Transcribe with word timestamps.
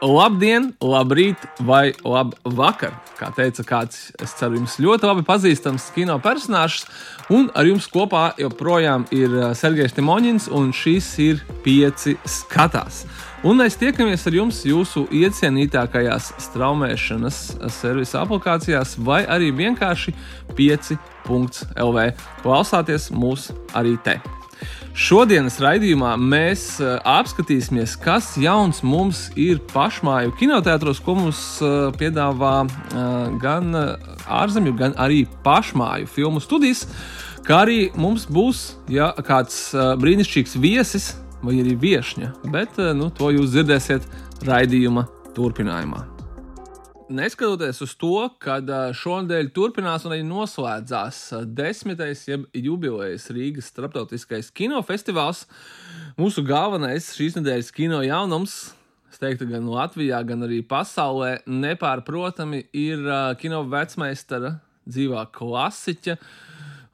Labdien, 0.00 0.70
labrīt, 0.80 1.42
vai 1.60 1.90
labvakar! 2.00 2.94
Kā 3.18 3.28
teica 3.36 3.60
kāds, 3.68 4.06
es 4.16 4.32
ceru, 4.38 4.56
jums 4.56 4.78
ļoti 4.80 5.04
labi 5.04 5.24
pazīstams 5.28 5.90
kino 5.92 6.16
personāžs. 6.24 6.86
Un 7.28 7.50
ar 7.52 7.68
jums 7.68 7.84
kopā 7.92 8.30
joprojām 8.40 9.04
ir 9.12 9.28
uh, 9.28 9.50
Sergejs 9.52 9.92
Timoņins, 9.98 10.48
un 10.56 10.72
šis 10.72 11.10
ir 11.20 11.44
pieci 11.66 12.16
skatās. 12.24 13.04
Un 13.44 13.60
mēs 13.60 13.76
tiekamies 13.76 14.24
ar 14.24 14.40
jums 14.40 14.64
jūsu 14.64 15.04
iecienītākajās 15.20 16.32
straumēšanas 16.48 17.44
servisa 17.76 18.24
aplikācijās, 18.24 18.96
vai 19.04 19.26
arī 19.28 19.52
vienkārši 19.52 20.16
5.lv. 20.56 22.10
Klausāties 22.40 23.12
mūs 23.12 23.50
arī 23.76 23.98
te! 24.00 24.22
Šodienas 25.00 25.54
raidījumā 25.62 26.10
mēs 26.20 26.74
uh, 26.82 26.98
apskatīsimies, 27.08 27.94
kas 28.02 28.34
jauns 28.36 28.82
mums 28.84 29.22
ir 29.40 29.62
pašmāju 29.72 30.34
kinoteātros, 30.36 31.00
ko 31.00 31.14
mums 31.16 31.40
uh, 31.64 31.88
piedāvā 31.96 32.52
uh, 32.66 33.06
gan 33.40 33.72
ārzemju, 34.28 34.74
gan 34.76 34.98
arī 35.00 35.22
pašmāju 35.46 36.10
filmu 36.18 36.44
studijas. 36.44 36.84
Kā 37.48 37.62
arī 37.64 37.80
mums 37.96 38.28
būs 38.28 38.62
ja, 38.92 39.08
kāds 39.24 39.70
brīnišķīgs 40.04 40.60
viesis 40.60 41.14
vai 41.40 41.56
arī 41.64 41.78
viesņa, 41.80 42.34
bet 42.52 42.76
nu, 43.00 43.08
to 43.08 43.32
jūs 43.32 43.54
dzirdēsiet 43.56 44.04
raidījuma 44.44 45.08
turpinājumā 45.32 46.19
neskatoties 47.10 47.80
uz 47.84 47.94
to, 47.98 48.14
ka 48.42 48.58
šonadēļ 48.96 49.50
turpinās 49.54 50.06
un 50.06 50.14
arī 50.14 50.24
noslēdzās 50.26 51.20
desmitais 51.56 52.24
jeb 52.28 52.46
jubilejas 52.56 53.28
Rīgas 53.34 53.70
starptautiskais 53.72 54.50
kinofestivāls, 54.56 55.44
mūsu 56.20 56.44
galvenais 56.46 57.12
šīs 57.16 57.38
nedēļas 57.38 57.72
kino 57.76 58.02
jaunums. 58.06 58.60
Es 59.10 59.18
teiktu, 59.18 59.48
gan 59.50 59.66
Latvijā, 59.66 60.20
gan 60.22 60.46
arī 60.46 60.60
pasaulē 60.62 61.40
nepārprotami 61.50 62.62
ir 62.78 63.02
kino 63.42 63.64
vecmeistara 63.66 64.54
dzīvā 64.86 65.26
klasiķa 65.34 66.14
uh, 66.14 66.30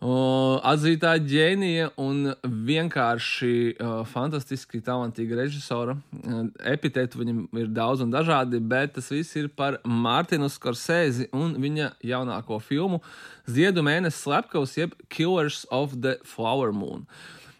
atzītā 0.04 1.14
ģēnija 1.24 1.94
un 1.96 2.34
vienkārši 2.44 3.52
uh, 3.80 4.02
fantastiski 4.04 4.82
talantīga 4.84 5.38
režisora. 5.38 5.96
Uh, 6.12 6.50
epitētu 6.68 7.22
viņam 7.22 7.46
ir 7.56 7.70
daudz 7.72 8.02
un 8.04 8.12
dažādi, 8.12 8.60
bet 8.60 8.92
tas 8.94 9.08
viss 9.10 9.36
ir 9.36 9.48
par 9.48 9.80
Mārtiņu 9.84 10.50
Skorsēzi 10.52 11.30
un 11.32 11.56
viņa 11.62 11.94
jaunāko 12.04 12.60
filmu 12.60 13.00
Ziedu 13.48 13.82
mēnesis 13.86 14.20
slepkavs, 14.26 14.76
jeb 14.76 14.92
Killers 15.08 15.64
of 15.70 15.96
the 16.02 16.18
Flower 16.24 16.72
Moon. 16.72 17.06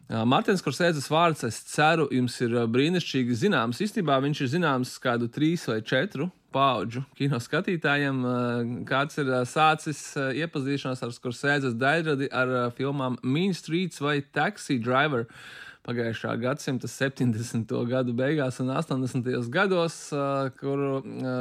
Uh, 0.07 0.23
Mārtiņš 0.29 0.63
Korsēdzes 0.63 1.09
vārds, 1.11 1.43
es 1.49 1.63
ceru, 1.73 2.05
jums 2.13 2.37
ir 2.45 2.53
brīnišķīgi 2.69 3.41
zināms. 3.47 3.81
Īstenībā 3.81 4.21
viņš 4.23 4.45
ir 4.45 4.53
zināms 4.59 4.99
kādu 5.03 5.33
trīs 5.33 5.65
vai 5.67 5.81
četru 5.81 6.29
paudžu 6.57 7.05
kino 7.19 7.41
skatītājiem. 7.43 8.25
Eh, 8.25 8.73
kāds 8.89 9.21
ir 9.21 9.31
eh, 9.33 9.45
sācis 9.49 10.01
eh, 10.17 10.43
iepazīšanās 10.45 11.05
ar 11.05 11.15
Skursēdzes 11.15 11.77
daļradi 11.81 12.31
ar 12.33 12.57
filmām 12.77 13.21
Mean 13.23 13.55
Streets 13.57 14.01
vai 14.03 14.19
Taxi 14.25 14.81
Driver 14.83 15.27
pagājušā 15.87 16.33
gadsimta 16.43 16.89
70. 16.91 17.71
gadu 17.87 18.15
beigās 18.19 18.57
un 18.59 18.73
80. 18.75 19.29
gados, 19.55 20.01
kuru 20.59 20.97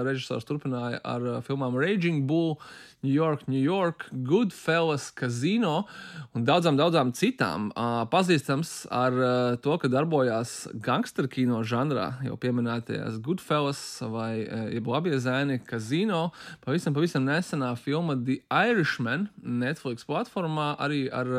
režisors 0.05 0.45
turpināja 0.45 0.99
ar 1.01 1.25
filmām 1.47 1.73
Raging 1.81 2.27
Bull, 2.29 2.59
New 3.03 3.13
York, 3.13 3.47
New 3.47 3.61
York, 3.61 4.07
Goodfellas, 4.25 5.11
Casino 5.13 5.85
un 6.33 6.45
daudzām, 6.47 6.77
daudzām 6.79 7.11
citām. 7.13 7.67
Pazīstams 8.09 8.87
ar 8.89 9.13
to, 9.61 9.75
ka 9.81 9.91
darbojās 9.93 10.55
gangsteru 10.73 11.29
kino 11.29 11.61
žanrā, 11.67 12.07
jau 12.25 12.37
pieminētajās 12.41 13.19
Goodfellas 13.21 13.83
vai 14.09 14.47
jeb 14.73 14.89
labie 14.89 15.19
zēni 15.21 15.59
Casino. 15.67 16.31
Pavisam, 16.65 16.97
pavisam 16.97 17.27
nesenā 17.29 17.75
filma 17.77 18.17
The 18.17 18.41
Irishman 18.49 19.29
Netflix 19.43 20.07
platformā 20.07 20.73
arī 20.81 21.05
ar 21.13 21.29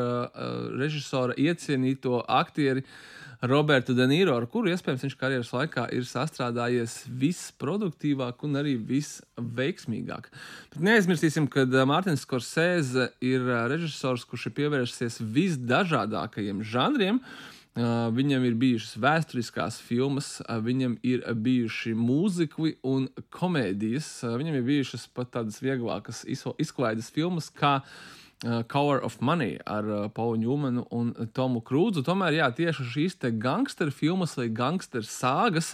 režisora 0.77 1.35
iecienīto 1.35 2.23
aktieri. 2.23 2.87
Robertu 3.41 3.93
Denīro, 3.93 4.33
ar 4.37 4.47
kuru 4.49 4.71
iespējams 4.71 5.03
viņš 5.05 5.15
karjeras 5.19 5.51
laikā 5.53 5.83
ir 5.93 6.07
sastrādājies 6.09 7.03
visproduktīvāk 7.21 8.41
un 8.47 8.57
arī 8.57 8.73
visveiksmīgāk. 8.81 10.31
Bet 10.73 10.87
neaizmirsīsim, 10.87 11.45
ka 11.51 11.67
Mārtiņš 11.67 12.25
Skorsēze 12.25 13.11
ir 13.21 13.45
režisors, 13.69 14.25
kurš 14.25 14.49
ir 14.49 14.57
pievērsies 14.57 15.21
visdažādākajiem 15.21 16.65
žanriem. 16.65 17.21
Uh, 17.77 18.09
viņam 18.09 18.41
ir 18.47 18.55
bijušas 18.57 18.95
vēsturiskās 18.97 19.75
filmas, 19.85 20.39
viņam 20.49 20.95
ir 21.05 21.21
bijuši 21.37 21.93
mūzikli 21.93 22.79
un 22.81 23.05
komēdijas, 23.29 24.07
viņam 24.33 24.57
ir 24.57 24.65
bijušas 24.65 25.05
pat 25.13 25.35
tādas 25.35 25.61
vieglākas 25.61 26.23
izklaides 26.25 27.11
filmas, 27.13 27.51
kā 27.53 27.75
uh, 27.83 27.91
Cover 28.43 28.99
of 29.01 29.17
Money 29.21 29.57
ar 29.65 29.87
uh, 29.89 30.03
Paulu 30.13 30.37
Ņūmanu 30.43 30.83
un 30.93 31.09
Tomu 31.33 31.63
Krūzu. 31.65 32.03
Tomēr, 32.05 32.37
jā, 32.37 32.51
tieši 32.53 32.85
šīs 32.93 33.17
te 33.17 33.31
gangsteru 33.33 33.93
filmas 33.93 34.35
vai 34.37 34.51
gangsteru 34.53 35.09
sāgas. 35.09 35.73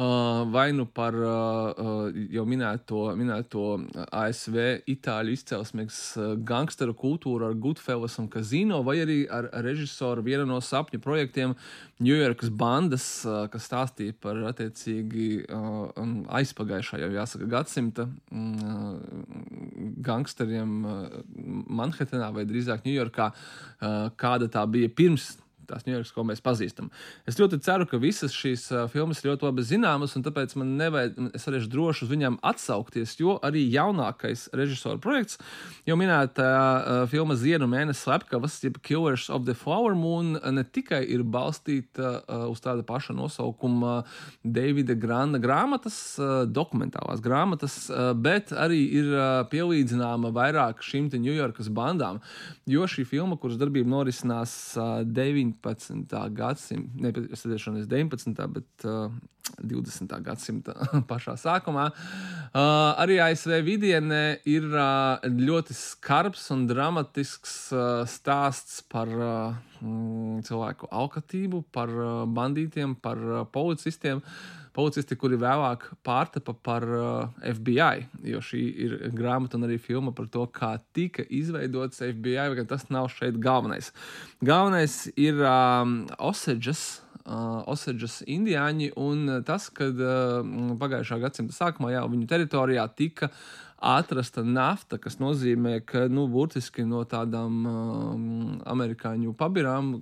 Uh, 0.00 0.46
vai 0.48 0.72
nu 0.72 0.86
par 0.86 1.12
uh, 1.12 1.28
uh, 1.76 2.18
jau 2.32 2.46
minēto, 2.48 3.02
minēto 3.20 3.64
ASV 4.16 4.86
itāļu 4.88 5.34
izcelsmes 5.34 5.98
uh, 6.16 6.30
gangsteru 6.40 6.94
kultūru 6.96 7.50
ar 7.50 7.56
Goodfellas 7.60 8.16
un 8.22 8.30
Casino, 8.32 8.78
vai 8.86 8.96
arī 9.02 9.18
ar 9.28 9.50
režisoru 9.66 10.24
vienu 10.24 10.46
no 10.48 10.56
sapņu 10.64 11.02
projektiem 11.04 11.52
New 12.00 12.16
Yorkas 12.16 12.48
bandas, 12.48 13.08
uh, 13.26 13.42
kas 13.52 13.68
stāstīja 13.68 14.16
par 14.24 14.40
attiecīgi 14.54 15.28
uh, 15.44 15.92
aizpagājušā 16.38 17.02
jau 17.02 17.12
jāsaka 17.18 17.50
gadsimta 17.58 18.08
mm, 18.32 20.00
gangsteriem 20.06 20.80
Manhetenā 21.90 22.30
vai 22.34 22.46
drīzāk 22.48 22.86
Ņujorkā, 22.86 23.30
kāda 24.20 24.50
tā 24.52 24.64
bija 24.70 24.90
pirms 24.94 25.32
tās 25.70 25.86
Ņujorkas, 25.88 26.12
ko 26.14 26.26
mēs 26.28 26.42
pazīstam. 26.44 26.90
Es 27.30 27.38
ļoti 27.40 27.60
ceru, 27.64 27.86
ka 27.88 28.00
visas 28.02 28.34
šīs 28.36 28.68
filmas 28.92 29.22
ir 29.22 29.30
ļoti 29.30 29.48
labi 29.48 29.64
zināmas, 29.66 30.16
un 30.18 30.24
tāpēc 30.26 30.56
man 30.60 30.74
nevajag, 30.80 31.18
es 31.38 31.46
varēšu 31.46 31.70
droši 31.72 32.06
uz 32.06 32.12
viņām 32.12 32.38
atsaukties, 32.50 33.16
jo 33.20 33.38
arī 33.46 33.64
jaunākais 33.70 34.48
režisora 34.56 35.00
projekts, 35.02 35.38
jau 35.88 35.96
minēta 36.00 36.46
uh, 36.46 37.02
filma 37.10 37.36
Zienu 37.38 37.68
mēnesis 37.70 38.04
slepkavas, 38.06 38.58
jeb 38.64 38.80
Killers 38.84 39.28
of 39.30 39.46
the 39.46 39.54
Flower 39.54 39.94
Moon, 39.98 40.36
ne 40.36 40.64
tikai 40.64 41.02
ir 41.14 41.24
balstīta 41.24 42.20
uh, 42.20 42.46
uz 42.50 42.62
tāda 42.64 42.84
paša 42.86 43.14
nosaukuma 43.16 44.00
Davida 44.44 44.96
Granda 44.98 45.40
grāmatas, 45.42 45.98
uh, 46.20 46.42
dokumentālās 46.48 47.22
grāmatas, 47.24 47.76
uh, 47.90 48.12
bet 48.16 48.54
arī 48.56 48.82
ir 49.00 49.12
uh, 49.14 49.28
pielīdzināma 49.50 50.32
vairāk 50.34 50.84
šīm 50.84 51.10
Ņujorkas 51.10 51.68
bandām, 51.74 52.20
jo 52.70 52.86
šī 52.88 53.04
filma, 53.08 53.36
kuras 53.40 53.58
darbība 53.60 53.90
norisinās 53.90 54.52
uh, 54.78 55.00
19. 55.04 55.59
19. 55.64 56.34
gadsimta, 56.36 57.02
nevis 57.02 57.44
19. 57.44 58.46
bet 58.54 58.86
uh, 58.88 59.12
20. 59.62 60.12
gadsimta 60.24 60.74
pašā 61.10 61.34
sākumā. 61.40 61.88
Uh, 61.90 62.92
arī 63.00 63.18
ASV 63.24 63.60
vidienē 63.66 64.22
ir 64.48 64.68
uh, 64.70 65.20
ļoti 65.24 65.76
skarbs 65.76 66.48
un 66.54 66.66
dramatisks 66.70 67.56
uh, 67.74 68.04
stāsts 68.08 68.80
par 68.90 69.10
uh, 69.10 69.58
cilvēku 70.46 70.90
alkatību, 70.90 71.64
par 71.72 71.92
uh, 71.92 72.24
bandītiem, 72.28 72.96
par 73.02 73.20
uh, 73.20 73.44
policistiem. 73.52 74.22
Policisti, 74.80 75.18
kuri 75.20 75.36
vēlāk 75.40 75.84
pārtapa 76.06 76.54
par 76.56 76.86
uh, 76.88 77.44
FBI, 77.44 78.06
jo 78.32 78.40
šī 78.44 78.62
ir 78.86 78.96
grāmata 79.16 79.58
un 79.58 79.68
arī 79.68 79.76
filma 79.82 80.14
par 80.16 80.30
to, 80.32 80.46
kā 80.48 80.72
tika 80.96 81.26
izveidots 81.28 82.00
FBI, 82.00 82.54
vai 82.54 82.66
tas 82.68 82.88
nav 82.88 83.10
šeit 83.12 83.36
galvenais. 83.42 83.92
Galvenais 84.40 85.04
ir 85.20 85.44
um, 85.44 86.02
Oseģas 86.30 86.84
uh, 87.26 87.62
Oseģas 87.70 88.20
indiāņi, 88.30 88.92
un 89.00 89.42
tas, 89.46 89.68
kad 89.74 89.98
uh, 90.00 90.40
pagājušā 90.80 91.20
gadsimta 91.22 91.56
sākumā 91.56 91.94
jau 91.94 92.06
viņu 92.12 92.28
teritorijā 92.30 92.86
tika 92.96 93.30
atrasta 93.80 94.44
nafta, 94.44 94.98
kas 95.00 95.16
nozīmē, 95.20 95.78
ka 95.88 96.04
nu, 96.12 96.26
burtiski 96.28 96.84
no 96.84 97.00
tādām 97.08 97.56
um, 97.66 98.26
amerikāņu 98.68 99.32
pabirām 99.40 99.94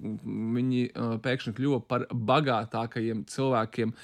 viņi 0.57 0.83
uh, 0.89 1.15
pēkšņi 1.23 1.55
kļuva 1.57 1.81
par 1.87 2.09
bagātākajiem 2.11 3.23
cilvēkiem 3.31 3.95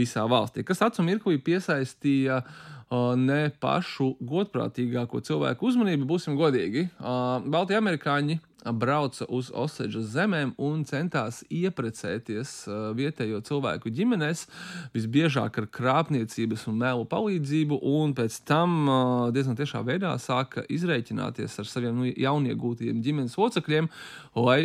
visā 0.00 0.24
valstī, 0.28 0.64
kas 0.64 0.80
acu 0.88 1.04
mirklī 1.04 1.36
piesaistīja 1.44 2.40
uh, 2.40 2.77
ne 2.90 3.40
pašu 3.60 4.14
godprātīgāko 4.24 5.20
cilvēku 5.24 5.68
uzmanību, 5.68 6.08
būsim 6.08 6.38
godīgi. 6.38 6.88
Baltijas 6.98 7.82
amerikāņi 7.82 8.38
brauca 8.74 9.26
uz 9.32 9.50
Oseģas 9.54 10.08
zemēm 10.12 10.52
un 10.60 10.82
centās 10.88 11.40
ieprecēties 11.52 12.52
vietējo 12.98 13.40
cilvēku 13.46 13.92
ģimenēs, 13.94 14.46
visbiežāk 14.96 15.60
ar 15.62 15.68
krāpniecības 15.72 16.66
un 16.70 16.80
melu 16.82 17.06
palīdzību, 17.08 17.78
un 18.00 18.14
pēc 18.18 18.40
tam 18.48 18.90
diezgan 19.34 19.58
tiešā 19.58 19.84
veidā 19.86 20.14
sāka 20.22 20.66
izreikināties 20.68 21.58
ar 21.60 21.70
saviem 21.70 22.02
nu, 22.02 22.10
jauniegūtiem 22.10 23.02
ģimenes 23.04 23.38
locekļiem, 23.38 23.90
lai 24.38 24.60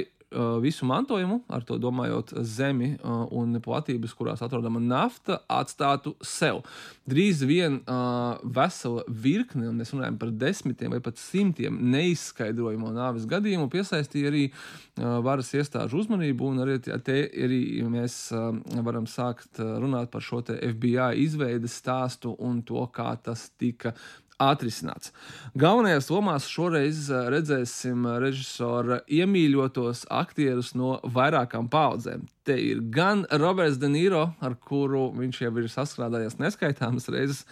visu 0.64 0.86
mantojumu, 0.86 1.42
ar 1.48 1.64
to 1.68 1.78
domājot 1.82 2.34
zemi 2.46 2.94
uh, 2.96 3.26
un 3.36 3.58
platības, 3.64 4.14
kurās 4.18 4.44
atrodama 4.46 4.82
nafta, 4.82 5.40
atstātu 5.52 6.16
sev. 6.26 6.62
Drīz 7.10 7.44
vien 7.48 7.80
uh, 7.82 8.40
vesela 8.44 9.04
virkne, 9.08 9.68
un 9.70 9.80
mēs 9.82 9.94
runājam 9.94 10.18
par 10.22 10.32
desmitiem 10.44 10.96
vai 10.96 11.02
pat 11.04 11.22
simtiem 11.22 11.78
neizskaidrojamo 11.94 12.94
nāves 12.96 13.28
gadījumu, 13.30 13.70
piesaistīja 13.74 14.32
arī 14.32 14.46
uh, 14.50 15.20
varas 15.26 15.54
iestāžu 15.54 16.04
uzmanību, 16.04 16.52
un 16.54 16.66
arī, 16.66 16.80
te, 16.84 17.20
arī 17.46 17.62
mēs 17.94 18.18
uh, 18.36 18.52
varam 18.86 19.08
sākt 19.10 19.62
runāt 19.62 20.12
par 20.14 20.24
šo 20.24 20.42
FBI 20.44 21.24
izveides 21.24 21.78
stāstu 21.80 22.34
un 22.42 22.62
to, 22.66 22.82
kā 22.94 23.14
tas 23.24 23.48
tika 23.60 23.94
atrisināts. 24.42 25.12
Galvenajās 25.60 26.10
lomās 26.12 26.48
šoreiz 26.50 27.06
eh, 27.12 27.28
redzēsim 27.34 28.08
režisora 28.24 29.02
iemīļotos 29.08 30.08
aktierus 30.14 30.74
no 30.78 30.98
vairākām 31.04 31.70
paudzēm. 31.72 32.26
Te 32.44 32.58
ir 32.60 32.82
gan 32.92 33.24
Roberts 33.32 33.80
De 33.80 33.88
Niro, 33.92 34.26
ar 34.44 34.56
kuru 34.60 35.08
viņš 35.16 35.42
jau 35.46 35.54
ir 35.62 35.70
saskrādājies 35.72 36.40
neskaitāmas 36.42 37.08
reizes, 37.14 37.44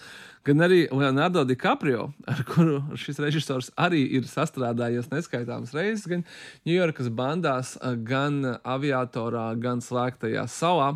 gan 0.47 0.65
arī 0.65 0.81
Leonardo 0.91 1.45
DiCaprio, 1.47 2.09
ar 2.27 2.41
kuru 2.49 2.81
šis 2.99 3.21
režisors 3.23 3.71
arī 3.79 4.01
ir 4.17 4.27
sastrādājies 4.27 5.11
neskaitāmas 5.13 5.75
reizes, 5.77 6.09
gan 6.09 6.25
Ņujorkas 6.67 7.11
bandās, 7.15 7.77
gan 8.07 8.41
aviatorā, 8.63 9.51
gan 9.61 9.83
slēgtajā 9.85 10.47
salā. 10.51 10.91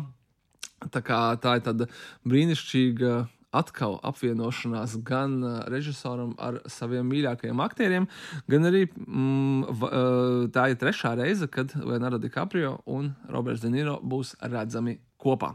Tā, 0.92 1.00
kā, 1.00 1.18
tā 1.40 1.56
ir 1.56 1.64
tāda 1.64 1.86
brīnišķīga 2.28 3.14
atkal 3.56 3.98
apvienošanās 4.06 4.98
gan 5.06 5.38
uh, 5.42 5.58
režisoram 5.72 6.34
ar 6.38 6.60
saviem 6.70 7.08
mīļākajiem 7.10 7.62
aktieriem, 7.64 8.08
gan 8.50 8.70
arī 8.70 8.86
mm, 8.88 9.66
uh, 9.66 10.46
tā 10.54 10.70
ir 10.72 10.80
trešā 10.80 11.16
reize, 11.18 11.48
kad 11.50 11.74
Leonardo 11.80 12.20
DiCaprio 12.22 12.78
un 12.86 13.14
Roberts 13.32 13.64
De 13.64 13.72
Niro 13.72 13.98
būs 14.02 14.36
redzami 14.44 14.98
kopā. 15.20 15.54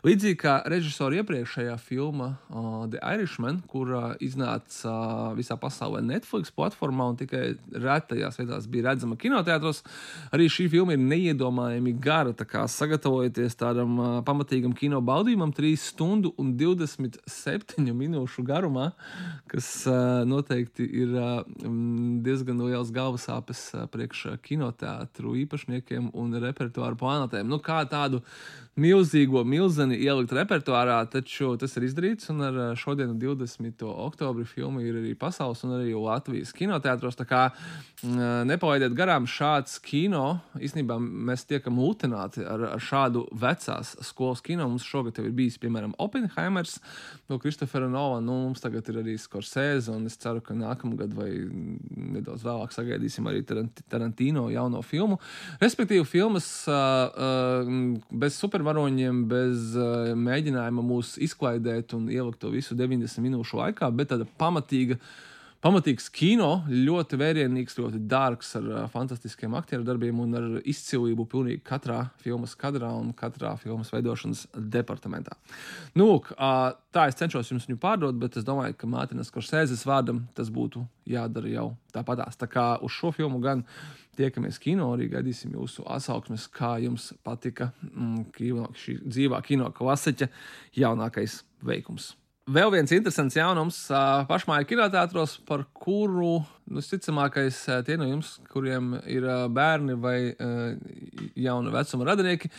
Līdzīgi 0.00 0.36
kā 0.40 0.54
režisora 0.70 1.18
iepriekšējā 1.20 1.74
filma 1.84 2.30
uh, 2.48 2.86
The 2.88 3.00
Irishman, 3.04 3.58
kur 3.68 3.90
uh, 3.92 4.04
iznāca 4.24 4.88
uh, 4.88 5.24
visā 5.36 5.58
pasaulē 5.60 6.00
Netflix 6.04 6.48
platformā 6.56 7.10
un 7.12 7.18
tikai 7.20 7.42
retajās 7.74 8.40
vietās 8.40 8.68
bija 8.70 8.88
redzama 8.88 9.18
kinoteātros, 9.20 9.82
arī 10.32 10.48
šī 10.48 10.70
filma 10.72 10.96
ir 10.96 11.02
neiedomājami 11.04 11.92
gara. 12.00 12.32
Tā 12.36 12.46
kā 12.48 12.64
sagatavojieties 12.72 13.58
tādam 13.60 13.98
uh, 14.00 14.08
pamatīgam 14.24 14.72
kino 14.76 15.02
baudījumam, 15.04 15.52
3 15.56 15.74
stundu 15.82 16.32
un 16.40 16.54
27 16.56 17.92
minūšu 18.00 18.46
garumā, 18.48 18.90
kas 19.52 19.68
uh, 19.90 20.22
noteikti 20.28 20.88
ir 21.02 21.12
uh, 21.12 21.44
diezgan 22.24 22.64
liels 22.64 22.94
galvasāpes 22.96 23.66
uh, 23.76 23.84
priekš 23.92 24.30
kinoteātru 24.48 25.36
īpašniekiem 25.44 26.08
un 26.16 26.40
repertuāru 26.40 26.96
plānotēm. 27.04 27.52
Nu, 27.52 27.60
kā 27.60 27.82
tādu 27.90 28.24
milzīgo 28.80 29.42
milzeni 29.44 29.98
ielikt 30.00 30.32
repertuārā, 30.34 30.98
taču 31.12 31.52
tas 31.60 31.76
ir 31.76 31.86
izdarīts. 31.88 32.30
Un 32.32 32.44
ar 32.46 32.58
šodienu, 32.78 33.16
20. 33.20 33.84
oktobri, 33.90 34.46
filma 34.48 34.82
ir 34.84 34.98
arī 35.02 35.14
pasaules 35.18 35.62
un 35.66 35.76
arī 35.78 35.94
Latvijas 35.96 36.54
kinoteātros. 36.56 37.18
Tā 37.18 37.26
kā 37.28 37.42
nepalaidiet 38.48 38.94
garām 38.96 39.26
šāds 39.28 39.76
kino. 39.84 40.40
Īsnībā 40.60 40.96
mēs 41.00 41.44
tiekam 41.48 41.80
lutināti 41.82 42.44
ar, 42.46 42.64
ar 42.76 42.82
šādu 42.82 43.26
vecās 43.36 43.92
skolas 44.06 44.42
kino. 44.44 44.68
Mums 44.70 44.86
šogad 44.88 45.20
jau 45.20 45.26
ir 45.28 45.34
bijis, 45.36 45.58
piemēram, 45.60 45.94
Oppenheimers 46.00 46.78
no 47.28 47.38
Kristofera 47.42 47.88
Nolana. 47.90 48.24
Nu, 48.24 48.38
mums 48.46 48.64
tagad 48.64 48.88
ir 48.90 49.00
arī 49.02 49.16
Scorsese, 49.20 49.92
un 49.92 50.08
es 50.08 50.16
ceru, 50.20 50.40
ka 50.44 50.56
nākamgad 50.56 51.12
vai 51.16 51.30
nedaudz 52.16 52.44
vēlāk 52.46 52.74
sagaidīsim 52.74 53.28
arī 53.28 53.44
Tarantino 53.44 54.48
jauno 54.52 54.82
filmu. 54.86 55.20
Respektīvi, 55.60 56.06
filmas 56.08 56.48
uh, 56.70 56.74
uh, 57.10 58.08
bez 58.10 58.38
supervaroņiem, 58.70 59.24
bez 59.28 59.74
uh, 59.74 60.12
mēģinājuma 60.14 60.84
mūs 60.84 61.16
izklaidēt 61.18 61.94
un 61.96 62.08
ielikt 62.10 62.40
to 62.40 62.50
visu 62.50 62.76
90 62.78 63.22
minūšu 63.24 63.58
laikā, 63.58 63.90
bet 63.90 64.12
tāda 64.12 64.26
pamatīga 64.38 64.98
pamatīgs 65.60 66.06
kino, 66.08 66.62
ļoti 66.70 67.18
vērienīgs, 67.20 67.74
ļoti 67.76 67.98
dārgs, 68.08 68.54
ar 68.56 68.68
uh, 68.70 68.84
fantastiskiem 68.92 69.54
aktieru 69.58 69.84
darbiem 69.84 70.20
un 70.22 70.38
ar 70.38 70.46
izcilību 70.62 71.26
pilnīgi 71.28 71.60
katrā 71.66 72.06
filmas 72.22 72.54
kadrā 72.56 72.92
un 72.96 73.10
katrā 73.12 73.56
filmas 73.60 73.90
veidošanas 73.92 74.46
departamentā. 74.54 75.34
Nu, 75.94 76.06
lūk, 76.12 76.30
uh, 76.36 76.70
tā 76.94 77.08
es 77.10 77.18
cenšos 77.18 77.50
jums 77.50 77.66
viņu 77.68 77.80
pārdot, 77.82 78.16
bet 78.22 78.38
es 78.40 78.46
domāju, 78.46 78.78
ka 78.78 78.88
Mārtiņas 78.88 79.34
Korsēzes 79.34 79.84
vārdam 79.88 80.28
tas 80.38 80.48
būtu 80.54 80.86
jādara 81.10 81.50
jau 81.50 81.66
tāpatās. 81.92 82.38
Tā 82.40 82.48
kā 82.48 82.70
uz 82.80 82.94
šo 82.94 83.12
filmu 83.16 83.42
gan 83.42 83.66
tiekamies 84.20 84.60
kino, 84.62 84.92
arī 84.94 85.08
gaidīsim 85.12 85.56
jūsu 85.56 85.84
atsauksmes, 85.90 86.46
kā 86.54 86.76
jums 86.84 87.10
patika 87.26 87.72
mm, 87.88 88.30
kino, 88.36 88.70
šī 88.76 89.00
dzīvā 89.06 89.42
kino 89.46 89.70
klasiķa 89.76 90.30
jaunākais 90.78 91.40
veikums. 91.66 92.14
Vēl 92.50 92.70
viens 92.72 92.90
interesants 92.90 93.36
jaunums 93.36 93.76
pašmāju 94.26 94.66
kinoteātros, 94.72 95.36
par 95.46 95.60
kuru 95.76 96.40
nu, 96.40 96.80
visticamākais 96.80 97.58
tie 97.86 97.94
no 98.00 98.08
jums, 98.08 98.32
kuriem 98.50 98.96
ir 99.06 99.26
bērni 99.54 99.94
vai 100.00 100.16
jauna 101.38 101.70
vecuma 101.74 102.08
radinieki, 102.08 102.50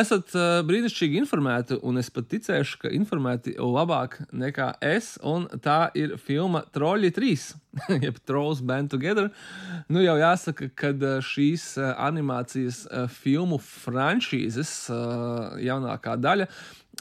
esat 0.00 0.34
brīnišķīgi 0.66 1.20
informēti, 1.22 1.78
un 1.86 2.00
es 2.00 2.10
pat 2.10 2.26
ticēšu, 2.32 2.80
ka 2.82 2.92
informēti 2.96 3.54
labāk 3.60 4.18
nekā 4.34 4.72
es, 4.82 5.14
un 5.22 5.46
tā 5.62 5.92
ir 5.94 6.16
filma 6.22 6.64
Troļļi 6.74 7.12
3. 7.20 7.36
jeb 8.06 8.18
Trolls 8.26 8.62
Band 8.66 8.90
Together. 8.90 9.28
Nu, 9.92 10.00
jau 10.02 10.16
jāsaka, 10.18 10.70
ka 10.74 10.90
šīs 11.22 11.74
animācijas 11.92 12.82
filmu 13.20 13.60
franšīzes 13.62 14.74
jaunākā 15.62 16.16
daļa 16.18 16.48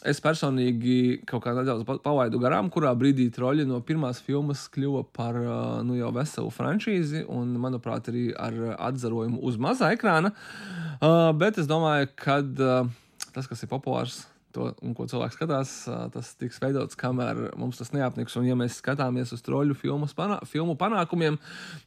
es 0.03 0.19
personīgi 0.24 1.21
kaut 1.30 1.45
kā 1.45 1.53
nedaudz 1.56 1.86
palaidu 2.03 2.42
garām, 2.42 2.69
kurā 2.74 2.92
brīdī 2.97 3.30
troļļi 3.33 3.68
no 3.69 3.80
pirmās 3.86 4.19
filmas 4.25 4.65
kļuva 4.74 5.06
par 5.15 5.39
nu, 5.88 5.95
jau 5.97 6.12
veselu 6.15 6.51
franšīzi, 6.53 7.24
un, 7.31 7.56
manuprāt, 7.62 8.12
arī 8.12 8.27
ar 8.36 8.59
atzarojumu 8.92 9.42
uz 9.45 9.57
mazā 9.62 9.94
ekrāna. 9.95 10.36
Uh, 11.00 11.31
bet 11.38 11.59
es 11.62 11.69
domāju, 11.69 12.12
ka 12.19 12.42
uh, 12.44 12.94
tas, 13.31 13.47
kas 13.47 13.63
ir 13.63 13.71
populārs 13.71 14.24
to, 14.56 14.69
un 14.86 14.96
ko 14.98 15.07
cilvēks 15.10 15.38
skatās, 15.38 15.74
tas 16.13 16.31
tiks 16.40 16.60
veidots, 16.63 16.98
kamēr 17.00 17.52
mums 17.60 17.80
tas 17.81 17.92
neapniks. 17.96 18.36
Un, 18.40 18.48
ja 18.48 18.56
mēs 18.57 18.80
skatāmies 18.81 19.34
uz 19.36 19.44
troļu 19.46 19.75
panā, 20.16 20.40
filmu 20.48 20.75
panākumiem, 20.80 21.38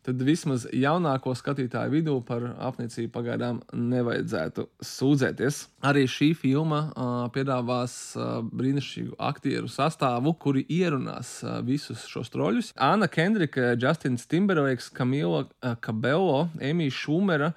tad 0.06 0.22
vismaz 0.24 0.66
jaunāko 0.72 1.34
skatītāju 1.38 1.94
vidū 1.96 2.18
par 2.28 2.44
apniecību 2.68 3.12
pagaidām 3.14 3.62
nevajadzētu 3.72 4.66
sūdzēties. 4.84 5.60
Arī 5.88 6.04
šī 6.10 6.32
filma 6.36 6.80
uh, 6.88 7.18
piedāvās 7.34 7.94
uh, 8.18 8.38
brīnišķīgu 8.42 9.18
aktieru 9.28 9.70
sastāvu, 9.72 10.34
kuri 10.40 10.64
ierunās 10.68 11.38
uh, 11.44 11.58
visus 11.64 12.04
šos 12.10 12.32
troļus. 12.34 12.72
Anna 12.76 13.08
Kendrika, 13.10 13.72
Justins 13.78 14.26
Timberlakes, 14.28 14.90
Kamila 14.94 15.46
Kabello, 15.84 16.48
Emīļa 16.60 16.96
Šumera, 16.98 17.52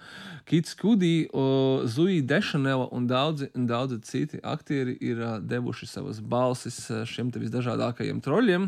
Kits 0.52 0.76
Kudī, 0.76 1.30
Zuija 1.88 2.26
Dešanela 2.28 2.90
un 2.92 3.06
daudzi, 3.08 3.48
daudzi 3.56 4.02
citi 4.04 4.40
aktieri 4.44 4.98
ir 5.00 5.22
devuši 5.48 5.88
savas 5.88 6.20
balsis 6.20 6.90
šiem 7.08 7.30
visdažādākajiem 7.32 8.20
troļļiem. 8.26 8.66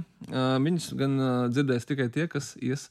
Viņus 0.64 0.88
gan 0.96 1.18
dzirdēs 1.52 1.90
tikai 1.90 2.08
tie, 2.14 2.30
kas 2.32 2.54
ies 2.64 2.86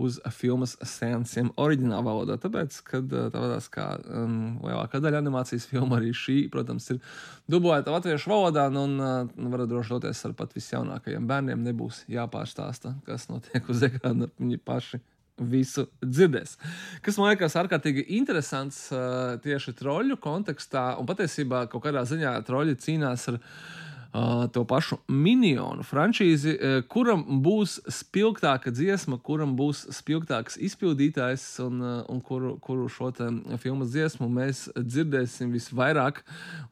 uz 0.00 0.16
filmas 0.32 0.78
sēnsiem 0.80 1.52
oriģinālā 1.60 2.00
valodā. 2.06 2.38
Tāpēc, 2.40 2.80
kad 2.88 3.12
uh, 3.12 3.28
tā 3.28 3.44
vadās 3.44 3.68
kā 3.72 3.90
um, 4.00 4.56
lielākā 4.64 5.02
daļa 5.04 5.20
animācijas 5.20 5.68
filmu, 5.68 5.98
arī 5.98 6.14
šī, 6.16 6.38
protams, 6.52 6.88
ir 6.94 7.04
dublēta 7.50 7.92
latviešu 7.92 8.32
valodā, 8.32 8.70
nu, 8.72 8.86
un 8.88 9.04
uh, 9.04 9.52
varat 9.52 9.68
droši 9.68 9.96
doties 9.98 10.24
ar 10.24 10.36
pat 10.38 10.56
visjaunākajiem 10.56 11.28
bērniem. 11.28 11.68
Nebūs 11.68 12.06
jāpārstāsta, 12.08 12.96
kas 13.04 13.28
notiek 13.28 13.68
uz 13.68 13.84
ekrāna. 13.90 14.32
Viņi 14.40 14.64
paši 14.64 15.04
visu 15.40 15.86
dzirdēs. 16.04 16.56
Kas 17.04 17.18
man 17.18 17.32
liekas 17.32 17.56
ārkārtīgi 17.60 18.06
interesants 18.20 18.86
uh, 18.92 19.36
tieši 19.42 19.74
troļļu 19.80 20.20
kontekstā, 20.22 20.94
un 21.00 21.08
patiesībā 21.08 21.66
kaut 21.72 21.86
kādā 21.86 22.04
ziņā 22.08 22.36
troļļi 22.46 22.76
cīnās 22.84 23.26
ar 23.32 23.38
uh, 23.40 24.46
to 24.52 24.64
pašu 24.68 25.00
minionu 25.08 25.84
franšīzi, 25.86 26.54
uh, 26.54 26.78
kuram 26.92 27.24
būs 27.44 27.78
spilgtāka 28.00 28.72
dziesma, 28.74 29.20
kuram 29.24 29.56
būs 29.58 29.86
spilgtāks 29.96 30.60
izpildītājs, 30.60 31.46
un, 31.64 31.82
uh, 31.82 32.00
un 32.12 32.22
kuru, 32.24 32.56
kuru 32.62 32.88
šo 32.92 33.12
filmu 33.62 33.88
dziesmu 33.88 34.28
mēs 34.30 34.66
dzirdēsim 34.76 35.52
visvairāk 35.56 36.24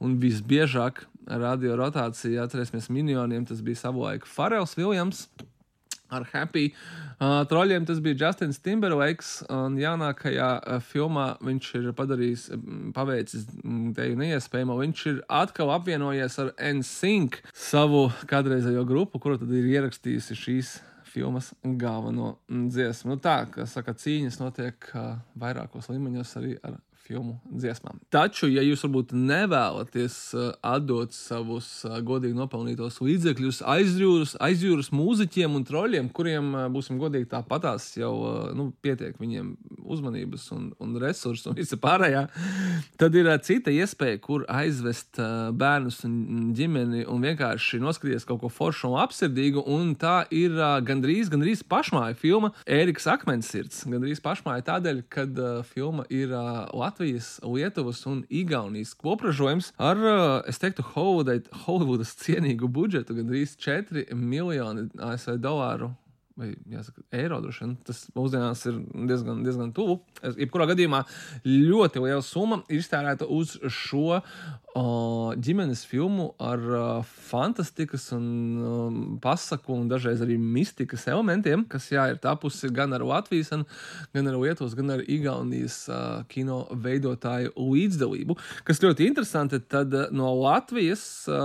un 0.05 0.19
visbiežāk 0.21 1.07
radio 1.29 1.77
rotācijā. 1.81 2.45
Atcerēsimies, 2.45 2.91
minioniem 2.93 3.49
tas 3.49 3.65
bija 3.65 3.87
savulaik 3.87 4.29
Farels 4.29 4.77
Viljams 4.79 5.27
ar 6.15 6.27
Happy. 6.33 6.71
Uh, 7.19 7.43
troļļiem 7.51 7.87
tas 7.89 8.01
bija 8.05 8.19
Justins 8.23 8.61
Timberlakes, 8.65 9.33
un 9.53 9.79
jaunākajā 9.81 10.51
uh, 10.59 10.83
filmā 10.85 11.29
viņš 11.45 11.71
ir 11.81 11.89
padarījis, 11.99 12.49
paveicis 12.97 13.47
teju 13.97 14.19
neiespējamo. 14.23 14.79
Viņš 14.83 15.07
ir 15.13 15.23
atkal 15.41 15.73
apvienojies 15.77 16.39
ar 16.43 16.53
NSYNC, 16.57 17.43
savu 17.53 18.09
kādreizējo 18.31 18.85
grupu, 18.89 19.21
kuru 19.23 19.41
tad 19.41 19.53
ir 19.55 19.69
ierakstījusi 19.77 20.39
šīs 20.39 20.75
filmas 21.09 21.53
galveno 21.63 22.37
dziesmu. 22.49 23.15
Nu, 23.15 23.23
tā, 23.23 23.41
kā 23.53 23.67
saka, 23.69 23.97
cīņas 23.97 24.41
notiek 24.43 24.91
uh, 24.93 25.17
vairākos 25.41 25.89
līmeņos 25.93 26.37
arī 26.41 26.59
ar 26.63 26.79
filmu 27.09 27.39
dziesmām. 27.49 27.99
Taču, 28.13 28.51
ja 28.53 28.63
jūs 28.65 28.85
varbūt 28.85 29.15
nevēlaties 29.17 30.17
uh, 30.37 30.51
atdot 30.67 31.15
savus 31.17 31.69
uh, 31.87 31.99
godīgi 32.05 32.37
nopelnītos 32.37 33.01
līdzekļus 33.05 33.63
aizjūras, 33.65 34.35
aizjūras 34.45 34.93
mūziķiem 34.93 35.57
un 35.57 35.65
troļiem, 35.69 36.11
kuriem, 36.15 36.53
uh, 36.55 36.67
būsim 36.73 37.01
godīgi, 37.01 37.31
tāpatās 37.33 37.91
jau 37.97 38.13
nu, 38.57 38.69
pietiek 38.85 39.17
viņiem 39.21 39.55
uzmanības 39.89 40.45
un, 40.57 40.69
un 40.83 40.97
resursu 41.01 41.51
un 41.51 41.59
visa 41.59 41.79
pārējā, 41.81 42.27
tad 43.01 43.17
ir 43.17 43.31
cita 43.45 43.73
iespēja, 43.73 44.21
kur 44.25 44.45
aizvest 44.53 45.19
bērnus 45.59 46.03
un 46.07 46.53
ģimeni 46.57 47.05
un 47.09 47.25
vienkārši 47.25 47.81
noskatīties 47.83 48.27
kaut 48.29 48.43
ko 48.43 48.51
foršu 48.53 48.91
un 48.91 48.99
apsirdīgu. 49.03 49.65
Un 49.69 49.95
tā 49.99 50.21
ir 50.35 50.57
gandrīz, 50.87 51.31
gandrīz 51.33 51.65
pašmāja 51.69 52.17
filma 52.19 52.53
Ēriks 52.69 53.09
Akmensirds. 53.11 53.85
Gandrīz 53.89 54.23
pašmāja 54.25 54.67
tādēļ, 54.69 55.03
ka 55.13 55.27
filma 55.71 56.05
ir 56.13 56.33
Latvijas, 56.33 56.98
Lietuvas 57.45 58.03
un 58.11 58.25
Igaunijas 58.29 58.95
kopražojums 58.99 59.73
ar, 59.79 60.03
es 60.51 60.59
teiktu, 60.59 60.85
Hollywoodas 60.95 62.17
cienīgu 62.25 62.71
budžetu, 62.73 63.17
gandrīz 63.19 63.55
4 63.61 64.09
miljoni 64.15 64.89
ASV 64.99 65.39
dolāru 65.43 65.93
vai 66.39 66.53
jāsaka, 66.71 67.03
eiro 67.19 67.41
droši 67.43 67.65
vien. 67.65 67.75
Tas 67.87 68.05
mūsdienās 68.15 68.63
ir 68.71 68.79
diezgan, 69.11 69.43
diezgan 69.47 69.73
tuvu. 69.75 69.99
Jebkurā 70.39 70.69
gadījumā 70.71 71.03
ļoti 71.45 72.03
liela 72.05 72.23
summa 72.25 72.61
ir 72.69 72.79
iztērēta 72.79 73.27
uz 73.35 73.57
šo 73.75 74.21
o, 74.79 74.85
ģimenes 75.35 75.83
filmu 75.89 76.29
ar 76.43 76.63
o, 76.63 76.85
fantastikas 77.31 78.07
un 78.15 78.29
o, 78.63 78.77
pasaku 79.25 79.75
un 79.75 79.91
dažreiz 79.91 80.23
arī 80.23 80.39
mistikas 80.39 81.09
elementiem, 81.11 81.67
kas 81.71 81.91
jā, 81.91 82.07
ir 82.13 82.23
tapusi 82.23 82.71
gan 82.75 82.95
ar 82.95 83.03
Latvijas, 83.07 83.51
gan 84.15 84.31
ar 84.31 84.39
Lietuvas, 84.39 84.79
gan 84.79 84.95
ar 84.95 85.03
Igaunijas 85.03 85.81
o, 85.91 86.01
kino 86.31 86.63
veidotāju 86.87 87.55
līdzdalību. 87.59 88.39
Kas 88.69 88.83
ļoti 88.85 89.11
interesanti, 89.11 89.59
tad 89.67 89.95
no 90.15 90.31
Latvijas 90.39 91.03
o, 91.27 91.43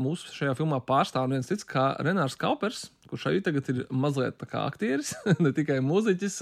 mūsu 0.00 0.32
šajā 0.40 0.56
filmā 0.56 0.80
pārstāv 0.88 1.28
viens 1.34 1.52
cits 1.52 1.68
kā 1.68 1.92
Renārs 2.00 2.40
Kaupers 2.40 2.86
kurš 3.10 3.28
arī 3.30 3.42
tagad 3.44 3.70
ir 3.72 3.82
mazliet 3.90 4.42
kā 4.50 4.66
aktieris, 4.66 5.14
ne 5.44 5.52
tikai 5.56 5.78
mūziķis, 5.84 6.38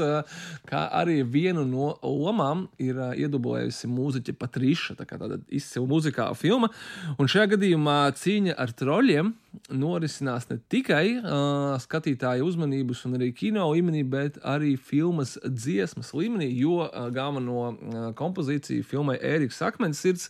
kā 0.69 0.83
arī 1.01 1.21
vienu 1.23 1.67
no 1.69 1.93
lomām 2.03 2.67
ir 2.83 3.01
iedubulējusi 3.15 3.91
mūziķa 3.91 4.37
Patriša. 4.41 4.99
Tā 4.99 5.09
kā 5.09 5.21
tāda 5.21 5.41
izcila 5.49 5.89
muzikāla 5.91 6.37
filma. 6.39 6.71
Un 7.19 7.31
šajā 7.31 7.55
gadījumā 7.55 7.99
cīņa 8.19 8.59
ar 8.61 8.75
troļļiem 8.77 9.33
norisinās 9.71 10.47
ne 10.51 10.59
tikai 10.73 11.05
uh, 11.19 11.75
skatītāju 11.83 12.47
uzmanības 12.49 13.05
un 13.09 13.17
arī 13.19 13.31
kino 13.37 13.67
līmenī, 13.71 14.03
bet 14.07 14.39
arī 14.43 14.75
filmas 14.81 15.37
dziesmas 15.45 16.13
līmenī, 16.17 16.49
jo 16.59 16.81
uh, 16.85 17.09
galveno 17.15 17.67
uh, 17.71 18.09
kompozīciju 18.19 18.87
filmai 18.89 19.17
Ēriks 19.23 19.63
Akmens 19.65 20.03
sirds 20.03 20.29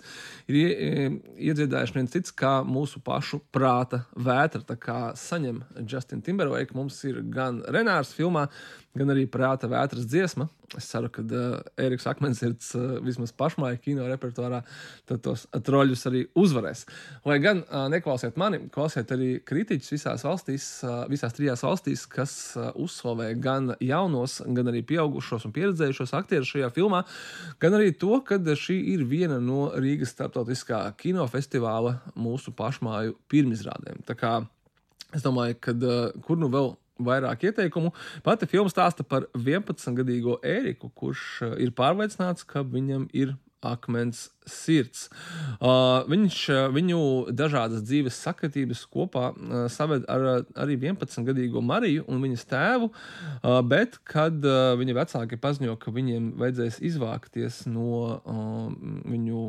ir 0.48 0.58
ie, 0.60 1.08
iedziedājuši 1.48 1.96
viens 1.98 2.14
cits 2.14 2.34
kā 2.36 2.56
mūsu 2.66 3.02
pašu 3.04 3.40
prāta 3.54 4.04
vētra. 4.16 4.62
Tā 4.66 4.76
kā 4.80 4.98
saņem 5.18 5.62
Justin 5.88 6.24
Timberlake, 6.25 6.75
mums 6.76 6.99
ir 7.09 7.21
gan 7.35 7.62
Renārs 7.75 8.14
filmā, 8.16 8.49
gan 8.95 9.11
arī 9.11 9.25
prāta 9.31 9.69
vētras 9.71 10.07
dziesma. 10.07 10.47
Es 10.78 10.87
ceru, 10.90 11.09
ka 11.12 11.23
uh, 11.23 11.59
Eriks 11.78 12.07
Akmens 12.11 12.40
ir 12.43 12.54
uh, 12.54 12.97
vismaz 13.04 13.31
pašmāja 13.37 13.78
kino 13.83 14.07
repertuārā, 14.09 14.62
tos 15.23 15.45
troļļus 15.52 16.02
arī 16.11 16.23
uzvarēs. 16.40 16.85
Lai 17.28 17.37
gan 17.43 17.62
uh, 17.62 17.85
neklausiet 17.93 18.38
mani, 18.40 18.62
klausiet 18.75 19.12
arī 19.14 19.28
kritiķus 19.47 19.95
visās 19.95 20.25
valstīs, 20.26 20.69
uh, 20.87 21.04
visās 21.11 21.37
trijās 21.37 21.62
valstīs, 21.66 22.07
kas 22.11 22.35
uh, 22.59 22.71
uzslavē 22.81 23.33
gan 23.43 23.75
jaunos, 23.83 24.40
gan 24.57 24.73
arī 24.73 24.83
pieaugušos 24.87 25.47
un 25.47 25.54
pieredzējušos 25.54 26.14
aktierus 26.19 26.54
šajā 26.54 26.73
filmā, 26.75 27.04
gan 27.62 27.78
arī 27.78 27.93
to, 27.99 28.19
ka 28.26 28.38
šī 28.38 28.81
ir 28.95 29.07
viena 29.11 29.38
no 29.43 29.69
Rīgas 29.75 30.14
starptautiskā 30.14 30.87
kinofestivāla 30.99 31.99
mūsu 32.19 32.54
pašmāju 32.57 33.19
pirmizrādēm. 33.31 34.02
Tā 34.09 34.19
kā 34.19 34.38
es 35.14 35.25
domāju, 35.25 35.59
ka 35.62 35.76
uh, 35.78 36.09
kur 36.26 36.40
nu 36.40 36.50
vēl 36.52 36.75
vairāk 37.02 37.49
ieteikumu. 37.49 37.92
Pati 38.23 38.49
filma 38.50 38.71
stāsta 38.71 39.06
par 39.06 39.26
11-gadīgo 39.35 40.38
Ēriku, 40.47 40.92
kurš 40.94 41.25
eh, 41.42 41.56
ir 41.66 41.75
pārliecināts, 41.75 42.47
ka 42.47 42.62
viņam 42.62 43.09
ir 43.12 43.35
akmens 43.64 44.26
sirds. 44.44 45.06
Uh, 45.56 46.04
viņš 46.04 46.38
uh, 46.52 46.66
viņu 46.68 46.99
dažādas 47.33 47.80
dzīves 47.87 48.18
sakritības 48.21 48.83
kopā 48.92 49.30
uh, 49.33 49.54
saved 49.73 50.04
ar 50.12 50.44
arī 50.61 50.76
11-gadīgo 50.76 51.62
Mariju 51.64 52.04
un 52.04 52.21
viņas 52.26 52.44
tēvu, 52.50 52.90
uh, 52.92 53.62
bet 53.64 53.97
kad 54.04 54.37
uh, 54.44 54.75
viņa 54.76 54.99
vecāki 55.00 55.40
paziņo, 55.40 55.78
ka 55.80 55.94
viņiem 55.97 56.35
vajadzēs 56.42 56.83
izvākties 56.92 57.62
no 57.73 58.18
uh, 58.21 58.68
viņu 59.09 59.47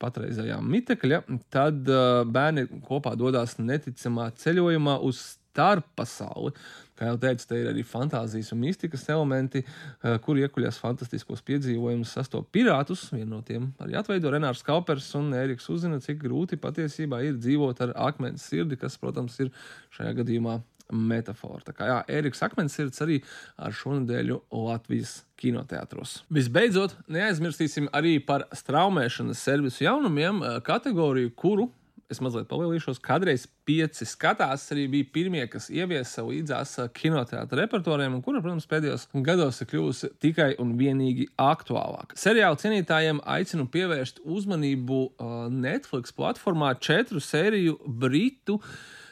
patreizējā 0.00 0.56
mitekļa, 0.64 1.20
tad 1.52 1.88
uh, 1.90 2.22
bērni 2.24 2.66
kopā 2.86 3.12
dodas 3.18 3.58
neticamā 3.60 4.30
ceļojumā 4.40 4.98
uz 5.06 5.20
starp 5.50 5.86
pasauli. 5.98 6.52
Kā 6.98 7.08
jau 7.08 7.18
teicu, 7.20 7.46
te 7.48 7.58
ir 7.58 7.68
arī 7.70 7.82
fantāzijas 7.86 8.52
un 8.54 8.60
mistikas 8.60 9.06
elementi, 9.08 9.62
eh, 9.64 10.18
kur 10.24 10.36
iekuļās 10.36 10.78
fantastiskos 10.82 11.40
piedzīvojumus, 11.48 12.12
sastopas 12.12 12.52
pirātus. 12.52 13.06
Vienu 13.12 13.38
no 13.38 13.40
tiem 13.42 13.70
arī 13.80 13.96
atveido 13.96 14.30
Renārs 14.30 14.62
Kaupers 14.62 15.08
un 15.16 15.32
Ēriks 15.32 15.70
uzzina, 15.72 16.00
cik 16.00 16.20
grūti 16.20 16.60
patiesībā 16.60 17.22
ir 17.24 17.40
dzīvot 17.40 17.80
ar 17.80 17.94
akmens 17.96 18.44
sirdi, 18.44 18.76
kas, 18.76 18.98
protams, 19.00 19.40
ir 19.40 19.50
šajā 19.96 20.12
gadījumā 20.20 20.60
metāfora. 20.92 21.62
Tā 21.66 21.74
kā 21.76 21.88
jā, 21.88 21.98
Eriks 22.20 22.42
Akmensirds 22.46 23.02
arī 23.04 23.20
ar 23.60 23.74
šonadēļu 23.76 24.40
Latvijas 24.66 25.20
kinoteātros. 25.40 26.20
Visbeidzot, 26.32 26.96
neaizmirsīsim 27.10 27.88
arī 27.96 28.18
par 28.24 28.46
straumēšanas 28.56 29.44
servisu 29.48 29.86
jaunumiem, 29.86 30.42
eh, 30.44 30.60
kategoriju, 30.66 31.34
kuru 31.34 31.70
es 32.10 32.20
mazliet 32.22 32.48
palielīšos. 32.50 32.98
Kādreiz 33.04 33.46
pieci 33.68 34.06
skatās 34.08 34.66
arī 34.74 34.86
bija 34.90 35.08
pirmie, 35.14 35.42
kas 35.50 35.68
ieviesa 35.72 36.24
līdzās 36.26 36.76
uh, 36.82 36.88
kinoteātra 36.94 37.62
repertuāriem, 37.62 38.16
un 38.16 38.24
kura, 38.24 38.42
protams, 38.42 38.66
pēdējos 38.70 39.06
gados 39.26 39.62
ir 39.62 39.70
kļuvusi 39.70 40.12
tikai 40.22 40.50
un 40.62 40.74
vienīgi 40.80 41.28
aktuālāka. 41.40 42.18
Seriāla 42.18 42.58
cienītājiem 42.60 43.22
aicinu 43.36 43.68
pievērst 43.70 44.22
uzmanību 44.26 45.02
uh, 45.06 45.36
Netflix 45.54 46.14
platformā 46.16 46.74
četru 46.82 47.22
sēriju 47.22 47.78
britu 47.86 48.58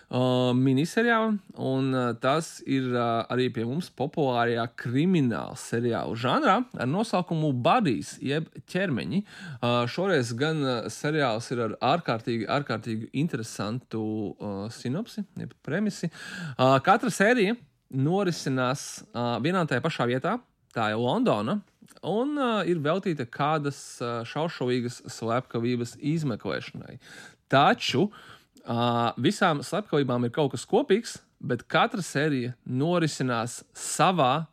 miniseriālu, 0.08 1.34
un 1.60 1.92
tas 2.22 2.62
ir 2.64 2.94
arī 2.96 3.50
pie 3.52 3.66
mums 3.68 3.90
populārajā 3.92 4.64
krimināla 4.80 5.56
seriāla 5.60 6.16
žanrā 6.16 6.54
ar 6.64 6.88
nosaukumu 6.88 7.52
Badijas, 7.52 8.14
jeb 8.24 8.48
ķermeņi. 8.72 9.20
Šoreiz 9.92 10.32
gan 10.38 10.64
seriāls 10.88 11.50
ir 11.52 11.64
ar 11.66 11.76
ārkārtīgi, 11.92 12.48
ārkārtīgi 12.48 13.10
interesantu 13.20 14.02
sinopsi, 14.72 15.26
jeb 15.36 15.52
premisi. 15.62 16.08
Katra 16.56 17.12
sērija 17.12 17.58
norisinās 17.92 19.02
vienā 19.12 19.64
un 19.64 19.68
tajā 19.68 19.84
pašā 19.84 20.08
vietā. 20.08 20.38
Tā 20.72 20.90
ir 20.92 21.00
Londona, 21.00 21.58
un 22.04 22.36
uh, 22.36 22.60
ir 22.68 22.80
veltīta 22.84 23.24
kādas 23.24 23.78
uh, 24.02 24.20
šaušalīgas 24.28 25.00
slepkavības 25.10 25.96
izmeklēšanai. 25.96 26.98
Taču 27.48 28.04
uh, 28.04 28.26
Uh, 28.68 29.14
visām 29.16 29.62
slepkavībām 29.64 30.26
ir 30.26 30.32
kaut 30.34 30.52
kas 30.52 30.66
kopīgs, 30.68 31.14
bet 31.40 31.62
katra 31.72 32.02
sērija 32.04 32.52
norisinās 32.68 33.62
savā 33.72 34.44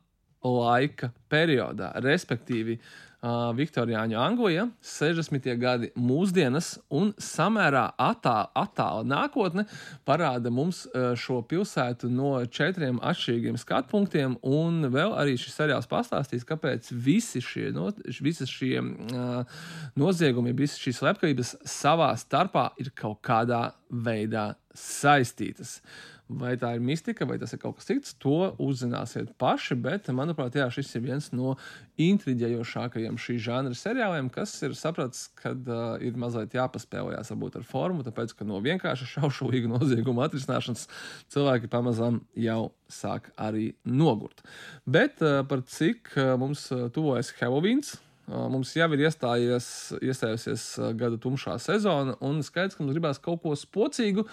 laika 0.46 1.10
periodā. 1.32 1.90
Respektīvi, 2.06 2.78
uh, 3.26 3.52
Viktorijāņu 3.58 4.18
Anglija, 4.22 4.68
60. 4.86 5.48
gadi 5.60 5.90
mūsdienas 5.98 6.76
un 6.94 7.12
samērā 7.22 7.88
attāla, 7.98 9.04
nākotne 9.08 9.66
parāda 10.08 10.52
mums 10.54 10.84
uh, 10.86 11.14
šo 11.20 11.42
pilsētu 11.50 12.10
no 12.14 12.38
četriem 12.46 13.00
atšķirīgiem 13.04 13.58
skatu 13.62 13.92
punktiem, 13.96 14.38
un 14.46 14.86
vēl 14.94 15.16
arī 15.18 15.38
šis 15.42 15.58
seriāls 15.58 15.90
pastāstīs, 15.90 16.46
kāpēc 16.48 16.92
visi 16.94 17.42
šie, 17.44 17.72
no, 17.76 17.90
visi 18.22 18.48
šie 18.50 18.76
uh, 18.82 19.62
noziegumi, 20.00 20.56
visas 20.58 20.82
šīs 20.82 21.02
slepkavības 21.02 21.56
savā 21.70 22.14
starpā 22.20 22.70
ir 22.82 22.94
kaut 22.96 23.24
kādā 23.26 23.72
veidā 23.90 24.54
saistītas. 24.76 25.80
Vai 26.26 26.56
tā 26.58 26.72
ir 26.74 26.82
mistika, 26.82 27.26
vai 27.30 27.36
tas 27.38 27.52
ir 27.54 27.60
kaut 27.62 27.76
kas 27.78 27.86
cits, 27.86 28.16
to 28.18 28.48
uzzināsiet 28.62 29.36
paši. 29.38 29.76
Bet, 29.78 30.08
manuprāt, 30.10 30.56
jā, 30.58 30.66
šis 30.74 30.96
ir 30.98 31.04
viens 31.04 31.28
no 31.38 31.54
intriģējošākajiem 32.02 33.20
šī 33.22 33.36
žanra 33.46 33.78
seriāliem, 33.78 34.32
kas 34.34 34.56
ir 34.66 34.74
sapratis, 34.78 35.28
ka 35.38 35.54
uh, 35.54 35.84
ir 36.02 36.18
mazliet 36.18 36.58
jāpaspēlējās 36.58 37.30
varbūt 37.36 37.60
ar 37.60 37.68
formu, 37.70 38.06
tāpēc, 38.08 38.34
ka 38.40 38.48
no 38.50 38.58
vienkārša 38.66 39.12
šaušalīga 39.12 39.70
nozieguma 39.76 40.26
atrisināšanas 40.26 40.88
cilvēki 41.36 41.70
pamazām 41.70 42.24
jau 42.34 42.72
sāk 42.90 43.30
arī 43.38 43.76
nogurt. 43.86 44.42
Bet 44.90 45.22
uh, 45.22 45.44
par 45.46 45.62
cik 45.70 46.10
uh, 46.18 46.34
mums 46.42 46.72
tuvojas 46.96 47.36
Helovīns, 47.38 48.00
Mums 48.26 48.72
jau 48.74 48.88
ir 48.96 49.04
iestājies, 49.06 49.66
iestājusies 50.02 50.64
gada 50.98 51.20
tumšā 51.22 51.60
sezona, 51.62 52.16
un 52.26 52.40
skaidrs, 52.46 52.74
ka 52.74 52.82
mums 52.82 52.96
gribās 52.96 53.20
kaut 53.22 53.44
ko 53.44 53.54
spocīgu, 53.60 54.24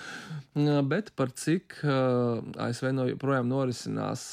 bet 0.89 1.11
par 1.19 1.35
cik 1.37 1.77
ASV 1.85 2.89
no, 2.97 3.05
joprojām 3.11 3.51
norisinās 3.51 4.25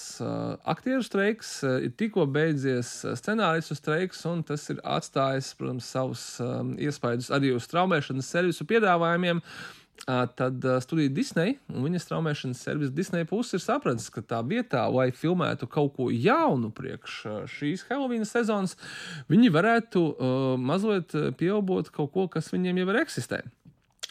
aktieru 0.64 1.04
streiks, 1.04 1.58
ir 1.68 1.92
tikko 2.00 2.24
beidzies 2.32 2.94
scenāristu 3.20 3.76
streiks, 3.76 4.24
un 4.32 4.46
tas 4.48 4.64
ir 4.72 4.80
atstājis, 4.88 5.52
protams, 5.60 5.92
savus 5.92 6.24
iespaidus 6.80 7.28
arī 7.36 7.52
uz 7.58 7.68
traumēšanas 7.68 8.32
servisu 8.32 8.68
piedāvājumiem 8.70 9.44
tad 10.08 10.64
studija 10.82 11.12
Disney 11.14 11.58
un 11.70 11.84
viņas 11.86 12.08
traumēšanas 12.10 12.62
servisa 12.66 12.96
Disney 12.96 13.28
puses 13.30 13.60
ir 13.60 13.64
sapratis, 13.64 14.08
ka 14.14 14.24
tā 14.26 14.40
vietā, 14.48 14.86
lai 14.90 15.10
filmētu 15.14 15.68
kaut 15.70 15.94
ko 15.98 16.10
jaunu 16.14 16.72
priekš 16.74 17.20
šīs 17.52 17.86
Halloween 17.90 18.26
sezonas, 18.26 18.78
viņi 19.30 19.52
varētu 19.54 20.04
uh, 20.10 20.36
mazliet 20.58 21.14
pieaubot 21.38 21.92
kaut 21.94 22.14
ko, 22.16 22.28
kas 22.32 22.52
viņiem 22.56 22.82
jau 22.82 22.90
ir 22.94 23.02
eksistē. 23.04 23.44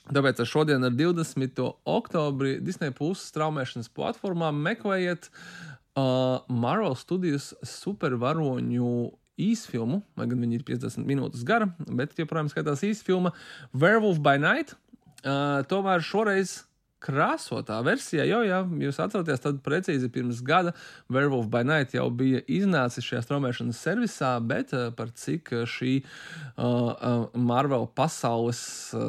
Tāpēc 0.09 0.41
šodien, 0.49 0.85
ar 0.87 0.95
20. 0.97 1.59
oktobri, 1.85 2.57
Disney 2.65 2.95
puses 2.97 3.33
traumēšanas 3.35 3.91
platformā 3.93 4.49
meklējiet 4.57 5.29
uh, 5.29 6.41
Marvel 6.49 6.97
Studios 6.97 7.53
supervaroņu 7.67 8.93
īsfilmu, 9.39 10.01
lai 10.19 10.27
gan 10.31 10.41
viņi 10.43 10.59
ir 10.59 10.65
50 10.67 11.07
minūtes 11.07 11.45
gara, 11.47 11.69
bet 11.79 12.17
joprojām 12.19 12.49
skatās 12.51 12.83
īsfilma 12.89 13.35
Werewolf 13.77 14.23
by 14.25 14.41
Night 14.41 14.75
Uh, 15.19 15.65
tomēr 15.67 16.05
šoreiz 16.05 16.68
krāsotā 17.03 17.79
versijā, 17.87 18.25
jau, 18.29 18.41
ja 18.47 18.63
jūs 18.83 18.99
atceraties, 19.03 19.43
tad 19.45 19.61
precīzi 19.65 20.11
pirms 20.13 20.41
gada 20.45 20.75
Werewolf 21.13 21.49
by 21.53 21.65
Night 21.67 21.95
jau 21.95 22.09
bija 22.11 22.43
iznācis 22.51 23.07
šajā 23.07 23.23
straumēšanas 23.27 23.83
servisā, 23.85 24.33
bet 24.43 24.75
uh, 24.77 24.89
par 24.95 25.13
cik 25.15 25.53
šī 25.71 25.93
uh, 26.03 27.29
Marvel 27.35 27.87
pasaules 27.95 28.61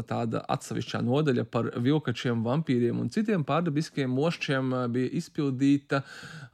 tāda 0.10 0.44
atsevišķā 0.54 1.02
nodaļa 1.06 1.46
par 1.50 1.72
vilkačiem, 1.82 2.44
vampīriem 2.46 3.00
un 3.02 3.10
citiem 3.14 3.46
pārdabiskiem 3.48 4.12
mošķiem 4.14 4.76
bija 4.94 5.14
izpildīta 5.20 6.04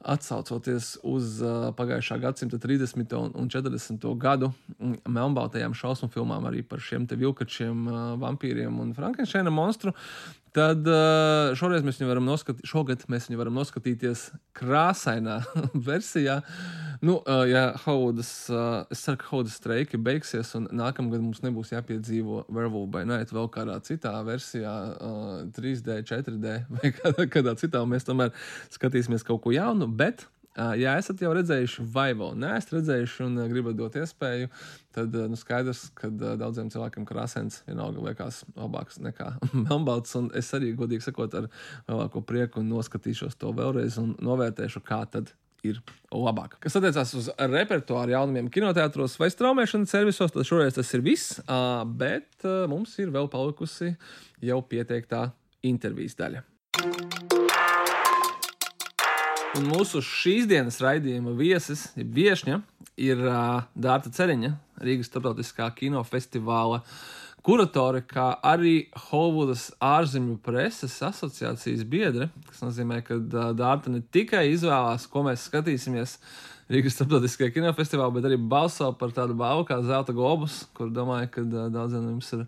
atsaucoties 0.06 0.96
uz 1.06 1.40
uh, 1.42 1.68
pagājušā 1.76 2.18
gadsimta 2.22 2.60
30. 2.62 3.14
un 3.36 3.50
40. 3.52 4.08
gadu 4.20 4.52
mm, 4.78 4.98
melnbaltajām 5.10 5.74
šausmu 5.76 6.08
filmām 6.14 6.46
arī 6.48 6.62
par 6.66 6.82
šiem 6.82 7.06
te 7.10 7.18
vilkačiem, 7.18 7.86
uh, 7.86 8.02
vampīriem 8.22 8.80
un 8.82 8.94
Frankensteina 8.96 9.52
monstru. 9.52 9.94
Tad 10.56 10.88
šoreiz 11.58 11.84
mēs 11.84 11.98
viņu 12.00 12.08
varam 12.08 12.24
noskatīties, 12.24 12.70
šogad 12.70 13.02
mēs 13.12 13.26
viņu 13.28 13.40
varam 13.42 13.58
noskatīties 13.58 14.22
krāsainā 14.56 15.34
versijā. 15.88 16.38
Nu, 17.04 17.18
ja 17.44 17.66
Haudas, 17.82 18.30
es 18.92 19.02
ceru, 19.04 19.18
ka 19.20 19.28
Haudas 19.34 19.58
streiki 19.60 20.00
beigsies, 20.00 20.54
un 20.56 20.70
nākamgad 20.72 21.20
mums 21.20 21.42
nebūs 21.44 21.74
jāpiedzīvo 21.74 22.46
Werewolf 22.48 22.88
by 22.94 23.04
Night 23.08 23.34
vēl 23.36 23.50
kādā 23.52 23.76
citā 23.84 24.14
versijā, 24.24 24.72
uh, 24.96 25.34
3D, 25.58 26.00
4D 26.08 26.56
vai 26.72 26.92
kādā, 27.02 27.28
kādā 27.36 27.56
citā. 27.60 27.84
Mēs 27.84 28.08
tomēr 28.08 28.32
skatīsimies 28.72 29.26
kaut 29.28 29.44
ko 29.44 29.52
jaunu, 29.52 29.90
bet 29.92 30.24
Ja 30.56 30.94
esat 30.96 31.20
jau 31.20 31.34
redzējuši, 31.36 31.84
vai 31.92 32.10
vēl 32.16 32.36
neesat 32.40 32.72
redzējuši, 32.78 33.18
un 33.26 33.40
gribat 33.50 33.76
dot 33.76 33.96
iespēju, 34.00 34.48
tad 34.96 35.16
nu, 35.28 35.36
skaidrs, 35.36 35.90
ka 35.98 36.08
daudziem 36.10 36.70
cilvēkiem 36.72 37.04
krāsains 37.08 37.60
vienalga 37.66 38.04
liekas 38.06 38.40
labāks 38.56 38.96
nekā 39.04 39.34
melnbalts. 39.66 40.16
Es 40.38 40.48
arī, 40.56 40.72
godīgi 40.78 41.04
sakot, 41.04 41.36
ar 41.36 41.50
lielāko 41.90 42.24
prieku 42.24 42.64
noskatīšos 42.64 43.36
to 43.36 43.52
vēlreiz 43.56 44.00
un 44.00 44.14
novērtēšu, 44.24 44.84
kā 44.86 45.02
tad 45.12 45.34
ir 45.66 45.82
labāk. 46.14 46.56
Kas 46.62 46.78
attiecās 46.78 47.12
uz 47.18 47.30
repertuāru 47.52 48.14
jaunumiem 48.14 48.48
kinoteātros 48.52 49.18
vai 49.20 49.28
straumēšanas 49.32 49.92
servisos, 49.92 50.32
tad 50.32 50.48
šoreiz 50.48 50.76
tas 50.78 50.92
ir 50.96 51.04
viss, 51.04 51.40
bet 52.00 52.48
mums 52.70 52.96
ir 53.02 53.12
vēl 53.12 53.28
palikusi 53.32 53.92
jau 54.44 54.60
pieteiktā 54.64 55.26
intervijas 55.66 56.16
daļa. 56.16 56.46
Un 59.54 59.68
mūsu 59.70 60.02
šīs 60.04 60.48
dienas 60.50 60.80
raidījuma 60.82 61.32
viesis, 61.38 61.86
viesņa, 61.94 62.58
ir 63.00 63.20
uh, 63.22 63.62
Dārta 63.78 64.10
Ceriņa, 64.12 64.50
Rīgas 64.82 65.08
starptautiskā 65.10 65.68
kinofestivāla 65.76 66.82
kuratore, 67.46 68.02
kā 68.02 68.32
arī 68.44 68.88
Holivudas 69.06 69.68
ārzemju 69.78 70.40
preses 70.44 70.96
asociācijas 71.06 71.86
biedre. 71.88 72.28
Tas 72.48 72.64
nozīmē, 72.64 73.00
ka 73.06 73.20
uh, 73.20 73.48
Dārta 73.56 73.92
ne 73.92 74.02
tikai 74.02 74.48
izvēlās, 74.50 75.06
ko 75.12 75.24
mēs 75.28 75.46
skatīsimies 75.48 76.18
Rīgas 76.72 76.98
starptautiskajā 76.98 77.54
kinofestivālā, 77.54 78.10
bet 78.16 78.26
arī 78.26 78.40
balso 78.40 78.90
par 78.98 79.14
tādu 79.14 79.36
balvu 79.38 79.68
kā 79.68 79.78
Zelta 79.86 80.14
globus, 80.16 80.64
kur 80.76 80.90
domāju, 80.90 81.30
ka 81.36 81.46
uh, 81.46 81.68
daudziem 81.70 82.02
no 82.02 82.16
jums 82.16 82.32
ir 82.34 82.46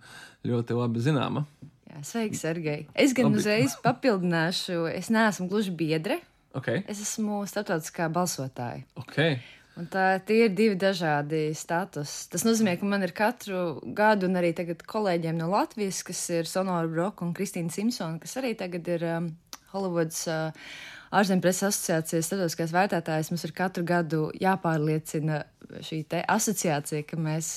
ļoti 0.51 0.81
labi 0.81 1.05
zināma. 1.07 1.45
Jā, 1.89 2.03
sveiki, 2.05 2.37
Sergei. 2.37 2.83
Es 2.99 3.15
gan 3.17 3.31
Labi. 3.31 3.41
uzreiz 3.41 3.79
papildināšu, 3.85 4.83
es 4.91 5.09
neesmu 5.15 5.49
gluži 5.49 5.73
biedre. 5.79 6.19
Okay. 6.57 6.83
Es 6.89 7.03
esmu 7.05 7.43
starptautiskā 7.49 8.09
balsotāja. 8.13 8.87
Okay. 9.03 9.39
Un 9.79 9.87
tā, 9.87 10.17
tie 10.27 10.49
ir 10.49 10.55
divi 10.59 10.75
dažādi 10.81 11.53
statusi. 11.55 12.27
Tas 12.33 12.43
nozīmē, 12.43 12.75
ka 12.81 12.87
man 12.89 13.05
ir 13.07 13.13
katru 13.15 13.79
gadu, 13.95 14.27
un 14.27 14.41
arī 14.41 14.51
tagad 14.57 14.81
kolēģiem 14.91 15.39
no 15.39 15.51
Latvijas, 15.53 16.01
kas 16.07 16.23
ir 16.35 16.51
Sonora 16.51 16.89
Broka 16.91 17.23
un 17.27 17.35
Kristīna 17.37 17.71
Simpsona, 17.71 18.19
kas 18.23 18.35
arī 18.41 18.57
tagad 18.59 18.89
ir 18.91 19.05
um, 19.07 19.29
Hollywoods 19.71 20.25
uh, 20.33 20.67
ārzemju 21.15 21.45
preses 21.45 21.69
asociācijas 21.69 22.27
starptautiskais 22.27 22.75
vērtētājs, 22.75 23.31
mums 23.31 23.47
ir 23.47 23.55
katru 23.55 23.87
gadu 23.87 24.25
jāpārliecina 24.43 25.45
šī 25.85 26.03
asociācija, 26.25 27.05
ka 27.07 27.21
mēs 27.21 27.53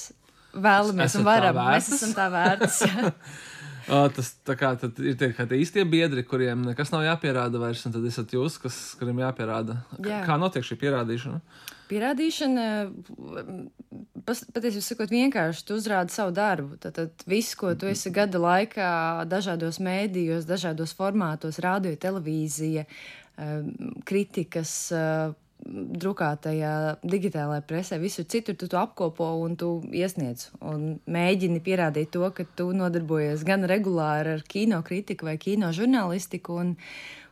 vēlamies 0.53 1.17
un 1.17 1.25
varam. 1.25 1.57
Mēs 1.71 1.89
esam 1.95 2.13
tā 2.17 2.29
vērts. 2.31 2.83
Uh, 3.89 4.07
tas 4.13 4.33
kā, 4.45 4.73
ir 5.01 5.17
tie, 5.17 5.31
tie 5.33 5.57
īstie 5.57 5.85
biedri, 5.89 6.23
kuriem 6.27 6.65
nekas 6.67 6.91
nav 6.93 7.05
jāpierāda 7.07 7.61
vairs, 7.61 7.83
un 7.87 7.95
tad 7.95 8.05
esat 8.07 8.33
jūs, 8.35 8.59
kas, 8.61 8.79
kuriem 8.99 9.21
jāpierāda. 9.23 9.79
Jā. 10.05 10.21
Kā 10.27 10.37
notiek 10.41 10.65
šī 10.65 10.77
pierādīšana? 10.83 11.41
Pierādīšana, 11.91 12.65
patiesībā 14.23 14.83
sakot, 14.85 15.11
vienkārši 15.11 15.65
tu 15.67 15.75
uzrādi 15.75 16.13
savu 16.13 16.31
darbu. 16.37 16.77
Tad, 16.79 16.95
tad 16.95 17.25
viss, 17.27 17.57
ko 17.59 17.73
tu 17.75 17.89
esi 17.91 18.13
gada 18.15 18.39
laikā, 18.39 18.91
dažādos 19.31 19.81
mēdījos, 19.83 20.47
dažādos 20.47 20.95
formātos, 20.95 21.59
radio, 21.63 21.91
televīzija, 21.99 22.85
kritikas, 24.07 24.75
drukātajā 25.65 26.73
digitālajā 27.05 27.63
presē, 27.67 27.99
visur 28.01 28.25
citur 28.29 28.57
tu 28.57 28.67
to 28.71 28.79
apkopo 28.81 29.27
un 29.43 29.55
tu 29.59 29.71
iesniedz 29.93 30.49
un 30.65 30.99
mēģini 31.05 31.61
pierādīt 31.63 32.11
to, 32.15 32.25
ka 32.35 32.45
tu 32.57 32.71
nodarbojies 32.75 33.45
gan 33.47 33.67
regulāri 33.69 34.37
ar 34.37 34.45
kino 34.47 34.81
kritiku 34.85 35.29
vai 35.29 35.37
kino 35.41 35.71
žurnālistiku. 35.75 36.57
Un, 36.63 36.75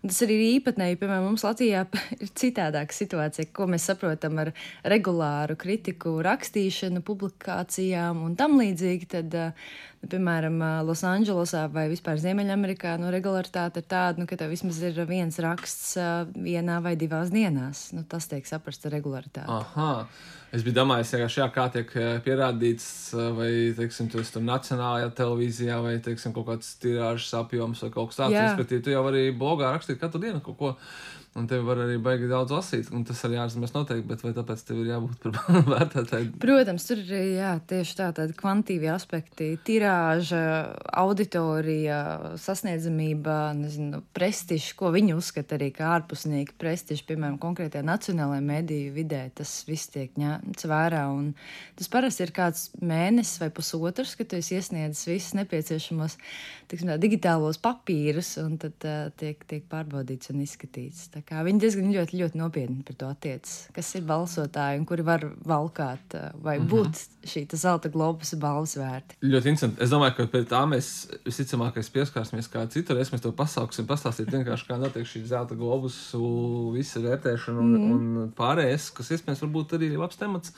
un 0.02 0.12
tas 0.12 0.22
arī 0.26 0.38
ir 0.38 0.46
īpatnēji, 0.60 0.98
piemēram, 1.02 1.28
mums 1.30 1.46
Latvijā 1.46 1.84
ir 2.24 2.32
citādāka 2.40 2.96
situācija, 2.96 3.52
ko 3.56 3.68
mēs 3.72 3.90
saprotam 3.92 4.40
ar 4.44 4.54
regulāru 4.88 5.58
kritiku, 5.60 6.18
rakstīšanu, 6.26 7.04
publikācijām 7.06 8.24
un 8.26 8.36
tam 8.40 8.58
līdzīgi. 8.62 9.10
Tad, 9.14 9.38
nu, 10.00 10.10
piemēram, 10.12 10.60
Losandželosā 10.88 11.66
vai 11.74 11.88
vispār 11.92 12.22
Ziemeļamerikā, 12.24 12.98
nu, 13.02 13.12
regularitāte 13.14 13.84
ir 13.84 13.90
tāda, 13.92 14.22
nu, 14.22 14.30
ka 14.30 14.40
tev 14.40 14.54
vismaz 14.54 14.82
ir 14.86 15.00
viens 15.10 15.40
raksts 15.44 15.96
vienā 16.36 16.80
vai 16.86 16.96
divās 17.00 17.34
dienās. 17.34 17.90
Nu, 17.96 18.06
tas 18.08 18.30
tiek 18.32 18.48
saprasts 18.48 18.88
ar 18.88 18.96
regularitāti. 18.98 19.50
Aha. 19.60 19.94
Es 20.50 20.64
biju 20.66 20.80
domājis, 20.80 21.12
ka 21.14 21.28
šajā 21.30 21.46
kā 21.54 21.68
tiek 21.74 21.92
pierādīts, 22.26 22.88
vai, 23.38 23.52
teiksim, 23.78 24.08
tas 24.10 24.32
tur 24.34 24.42
nacionālajā 24.48 25.12
televīzijā, 25.20 25.78
vai, 25.84 25.94
teiksim, 26.02 26.34
kaut 26.34 26.48
kāds 26.48 26.72
tirāžas 26.82 27.36
apjoms 27.38 27.84
vai 27.86 27.92
kaut 27.94 28.10
kas 28.10 28.18
tāds. 28.24 28.38
Respektīvi, 28.38 28.86
tu 28.88 28.96
jau 28.96 29.04
arī 29.12 29.28
blogā 29.38 29.70
rakstīt 29.76 30.02
katru 30.02 30.24
dienu 30.24 30.42
kaut 30.46 30.58
ko. 30.58 30.74
Un 31.38 31.46
tev 31.46 31.62
var 31.68 31.78
arī 31.84 32.00
baigi 32.02 32.26
daudz 32.26 32.50
lasīt, 32.56 32.88
un 32.90 33.04
tas 33.06 33.20
arī 33.28 33.38
ārzemēs 33.38 33.76
noteikti, 33.76 34.08
bet 34.10 34.24
vai 34.26 34.32
tāpēc 34.34 34.64
tev 34.66 34.80
ir 34.82 34.88
jābūt 34.90 35.20
par 35.22 35.36
vērtētāju? 35.74 36.32
Protams, 36.42 36.88
tur 36.90 37.04
ir 37.04 37.12
jā, 37.36 37.52
tieši 37.70 37.98
tā, 38.00 38.08
tādi 38.18 38.34
kvantīvi 38.40 38.90
aspekti- 38.90 39.52
tirāža, 39.68 40.42
auditorija, 41.04 42.00
sasniedzamība, 42.42 43.38
nezinu, 43.60 44.02
prestižs, 44.18 44.72
ko 44.80 44.90
viņi 44.96 45.14
uzskata 45.20 45.60
arī 45.60 45.70
kā 45.76 45.92
ārpusnieki 46.00 46.58
prestižs, 46.58 47.06
piemēram, 47.06 47.38
konkrētajā 47.46 47.86
nacionālajā 47.86 48.46
mediju 48.50 48.98
vidē. 48.98 49.22
Tas 49.38 49.54
viss 49.70 49.94
tiek 49.94 50.18
ņemts 50.18 50.66
vērā, 50.66 51.06
un 51.14 51.36
tas 51.78 51.94
parasti 51.94 52.26
ir 52.26 52.34
kāds 52.34 52.72
mēnesis 52.82 53.38
vai 53.44 53.52
pusotrs, 53.54 54.18
kad 54.18 54.34
tu 54.34 54.42
esi 54.42 54.58
iesniedzis 54.58 55.06
visus 55.14 55.38
nepieciešamos, 55.38 56.18
tiksim 56.70 56.92
tā, 56.92 56.98
digitālos 57.02 57.60
papīrus, 57.62 58.36
un 58.44 58.58
tad 58.62 58.88
uh, 58.88 59.10
tiek, 59.20 59.42
tiek 59.50 59.66
pārbaudīts 59.72 60.32
un 60.34 60.44
izskatīts. 60.44 61.08
Viņi 61.14 61.62
diezgan 61.62 61.92
ļoti, 61.94 62.20
ļoti 62.22 62.40
nopietni 62.40 62.84
par 62.88 62.98
to 63.00 63.10
attiecas. 63.10 63.56
Kas 63.76 63.90
ir 63.98 64.06
balsotāji 64.10 64.82
un 64.82 64.86
kuri 64.90 65.06
var 65.06 65.26
valkāt 65.48 66.16
vai 66.44 66.60
mm 66.60 66.66
-hmm. 66.66 66.70
būt 66.70 67.30
šī 67.30 67.46
zelta 67.56 67.90
globusa 67.90 68.38
balvas 68.38 68.76
vērti? 68.78 69.18
Ļoti 69.22 69.52
interesanti. 69.52 69.84
Es 69.84 69.90
domāju, 69.90 70.16
ka 70.18 70.28
pie 70.28 70.44
tā 70.48 70.62
mēs 70.70 71.10
visticamākais 71.26 71.90
pieskārsimies 71.94 72.50
kā 72.52 72.66
citur. 72.70 72.98
Es 72.98 73.12
mēs 73.12 73.22
to 73.22 73.32
pasauksim, 73.32 73.88
pastāstīt 73.88 74.32
vienkārši, 74.32 74.68
kā 74.68 74.78
notiek 74.80 75.08
šī 75.08 75.24
zelta 75.26 75.56
globusu 75.56 76.72
visa 76.76 77.00
vērtēšana 77.00 77.60
un, 77.60 77.72
mm. 77.78 77.92
un 77.92 78.34
pārējais, 78.38 78.90
kas 78.94 79.12
iespējams 79.12 79.44
varbūt 79.46 79.78
arī 79.78 79.92
labs 79.98 80.18
temats. 80.18 80.54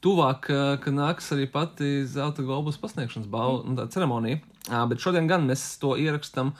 Tuvāk, 0.00 0.50
ka 0.82 0.90
nāks 0.90 1.32
arī 1.32 1.50
pati 1.50 2.06
zelta 2.06 2.42
globusa 2.42 2.78
pasniegšanas 2.80 3.28
balva 3.28 3.64
mm. 3.64 3.80
tā 3.80 3.88
ceremonija. 3.96 4.40
Bet 4.66 5.02
šodien 5.02 5.28
gan 5.30 5.46
mēs 5.46 5.62
to 5.82 5.94
ierakstām. 6.00 6.50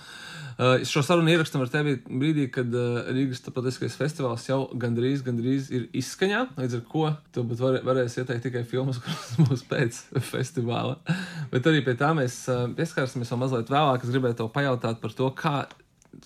Uh, 0.57 0.85
šo 0.89 1.03
sarunu 1.05 1.33
ierakstām 1.35 1.65
ar 1.65 1.71
tevi 1.73 1.97
brīdī, 2.07 2.47
kad 2.53 2.73
Rīgas 3.13 3.43
starptautiskais 3.43 3.97
festivāls 3.99 4.47
jau 4.49 4.63
gandrīz, 4.73 5.25
gandrīz 5.27 5.69
ir 5.75 5.89
izskaņā. 5.97 6.43
Līdz 6.57 6.79
ar 6.79 6.85
to 6.87 7.09
tu 7.35 7.45
var, 7.61 7.81
varēsi 7.85 8.23
ieteikt 8.23 8.47
tikai 8.49 8.63
filmas, 8.69 9.01
kuras 9.05 9.35
būs 9.43 9.65
pēc 9.69 9.99
festivāla. 10.31 10.97
Bet 11.53 11.69
arī 11.69 11.83
pie 11.85 11.97
tā 12.01 12.15
mēs 12.17 12.45
pieskārsimies 12.79 13.35
vēl 13.35 13.43
mazliet 13.43 13.75
vēlāk. 13.75 14.07
Es 14.07 14.15
gribēju 14.15 14.41
tev 14.41 14.53
pajautāt 14.55 15.03
par 15.03 15.19
to, 15.19 15.29
kā 15.37 15.57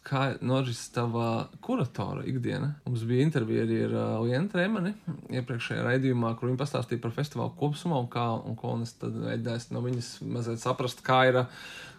kā 0.07 0.23
noris 0.45 0.81
tava 0.95 1.49
kuratora 1.65 2.25
ikdiena. 2.29 2.73
Mums 2.87 3.05
bija 3.09 3.27
intervija 3.27 3.65
arī 3.67 3.81
ar 3.87 3.95
uh, 3.97 4.15
Lienu 4.25 4.51
Trēmani 4.53 4.95
iepriekšējā 5.41 5.85
raidījumā, 5.87 6.33
kur 6.39 6.51
viņa 6.51 6.61
pastāstīja 6.61 7.03
par 7.03 7.15
festivālu 7.17 7.55
kopumā 7.59 8.01
un 8.03 8.09
kā, 8.13 8.27
un 8.47 8.59
ko 8.59 8.75
es 8.85 8.95
tad 9.01 9.17
mēģināju 9.17 9.77
no 9.77 9.85
viņas 9.85 10.11
mazliet 10.37 10.63
saprast, 10.63 11.05
kā 11.07 11.21
ir, 11.31 11.43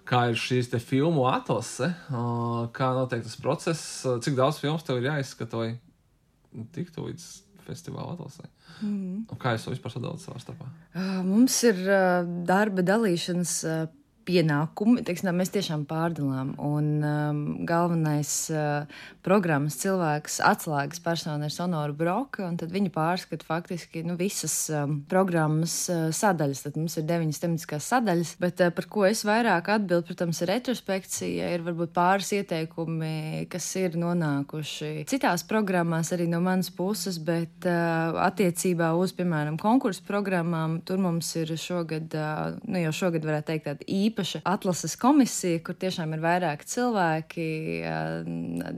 kā 0.09 0.25
ir 0.31 0.39
šīs 0.39 0.71
filmu 0.85 1.27
atlase, 1.31 1.91
uh, 2.09 2.65
kā 2.75 2.91
notiek 2.97 3.23
tas 3.27 3.37
process, 3.41 3.85
uh, 4.05 4.19
cik 4.23 4.39
daudz 4.39 4.61
filmas 4.63 4.87
tev 4.87 5.01
ir 5.01 5.11
jāizskata, 5.11 5.61
lai 5.61 6.65
tiktu 6.75 7.07
līdz 7.07 7.29
festivāla 7.67 8.15
atlasē. 8.15 8.49
Mm. 8.81 9.23
Un 9.29 9.39
kā 9.39 9.53
jūs 9.55 9.67
to 9.67 9.73
vispār 9.73 9.93
sadalāt 9.93 10.23
savā 10.23 10.41
starpā? 10.41 10.67
Uh, 10.95 11.19
mums 11.25 11.57
ir 11.67 11.81
uh, 11.85 12.21
darba 12.47 12.83
dalīšanas 12.85 13.57
uh, 13.67 13.83
pienākumi, 14.27 15.01
teiksim, 15.05 15.31
mēs 15.35 15.51
tiešām 15.53 15.85
pārdalām. 15.89 16.53
Un 16.61 16.89
um, 17.05 17.41
galvenais 17.67 18.31
uh, 18.53 18.87
programmas 19.25 19.77
cilvēks, 19.81 20.39
atslēgas 20.45 21.01
persona 21.03 21.47
ir 21.47 21.53
Sonora 21.53 21.95
Broka, 21.95 22.45
un 22.47 22.57
tad 22.59 22.73
viņa 22.73 22.91
pārskata 22.93 23.47
faktiski 23.47 24.03
nu, 24.07 24.15
visas 24.19 24.55
um, 24.73 24.99
programmas 25.09 25.75
uh, 25.91 26.09
sadaļas. 26.15 26.63
Tad 26.67 26.79
mums 26.79 26.97
ir 26.99 27.07
deviņas 27.09 27.41
tematiskās 27.43 27.89
sadaļas, 27.93 28.35
bet 28.41 28.63
uh, 28.63 28.71
par 28.75 28.87
ko 28.91 29.05
es 29.09 29.25
vairāk 29.27 29.71
atbildu, 29.75 30.07
protams, 30.11 30.41
ir 30.43 30.51
retrospekcija, 30.53 31.51
ir 31.55 31.65
varbūt 31.65 31.93
pāris 31.95 32.31
ieteikumi, 32.37 33.47
kas 33.51 33.67
ir 33.81 33.97
nonākuši 34.01 35.07
citās 35.11 35.45
programmās 35.47 36.13
arī 36.15 36.27
no 36.31 36.41
manas 36.43 36.71
puses, 36.73 37.19
bet 37.21 37.67
uh, 37.69 38.17
attiecībā 38.27 38.93
uz, 38.99 39.15
piemēram, 39.17 39.59
konkursu 39.61 40.05
programmām, 40.07 40.79
tur 40.87 41.01
mums 41.01 41.33
ir 41.39 41.53
šogad, 41.59 42.13
uh, 42.15 42.57
nu 42.69 42.85
jau 42.85 42.95
šogad 43.03 43.25
varētu 43.27 43.51
teikt 43.51 43.69
tāda 43.69 43.87
īpa 43.91 44.10
īpaša 44.11 44.43
atlases 44.45 44.95
komisija, 44.99 45.63
kur 45.65 45.79
tiešām 45.81 46.13
ir 46.15 46.23
vairāki 46.23 46.69
cilvēki, 46.75 47.49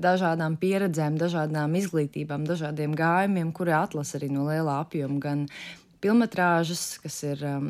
dažādām 0.08 0.58
pieredzēm, 0.62 1.20
dažādām 1.20 1.78
izglītībām, 1.82 2.48
dažādiem 2.48 2.96
gājumiem, 2.98 3.52
kuri 3.52 3.76
atlasa 3.76 4.20
arī 4.20 4.32
no 4.34 4.48
liela 4.48 4.80
apjoma 4.86 5.20
gan 5.24 5.48
filmas, 6.04 6.98
kas 7.00 7.18
ir 7.24 7.44
um, 7.48 7.70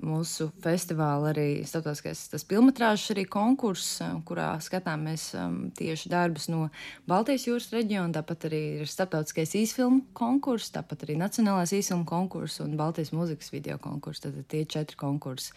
mūsu 0.00 0.48
festivāla 0.64 1.32
arī 1.34 1.46
starptautiskais 1.68 2.22
tas 2.32 2.46
filmas 2.48 3.10
arī 3.12 3.26
konkurss, 3.28 3.98
kurā 4.28 4.54
skatāmies 4.64 5.26
um, 5.36 5.58
tieši 5.76 6.08
darbus 6.12 6.48
no 6.48 6.68
Baltijas 7.08 7.44
jūras 7.48 7.68
reģiona. 7.74 8.14
Tāpat 8.16 8.48
arī 8.48 8.62
ir 8.80 8.88
starptautiskais 8.88 9.52
īsfilmu 9.60 10.06
konkurss, 10.16 10.72
tāpat 10.72 11.04
arī 11.04 11.18
Nacionālais 11.20 11.74
īsfilmu 11.76 12.08
konkurss 12.08 12.62
un 12.64 12.76
Baltijas 12.80 13.12
mūzikas 13.12 13.52
video 13.52 13.76
konkurss. 13.82 14.24
Tad 14.24 14.40
tie 14.48 14.64
četri 14.64 14.96
konkursi. 14.96 15.52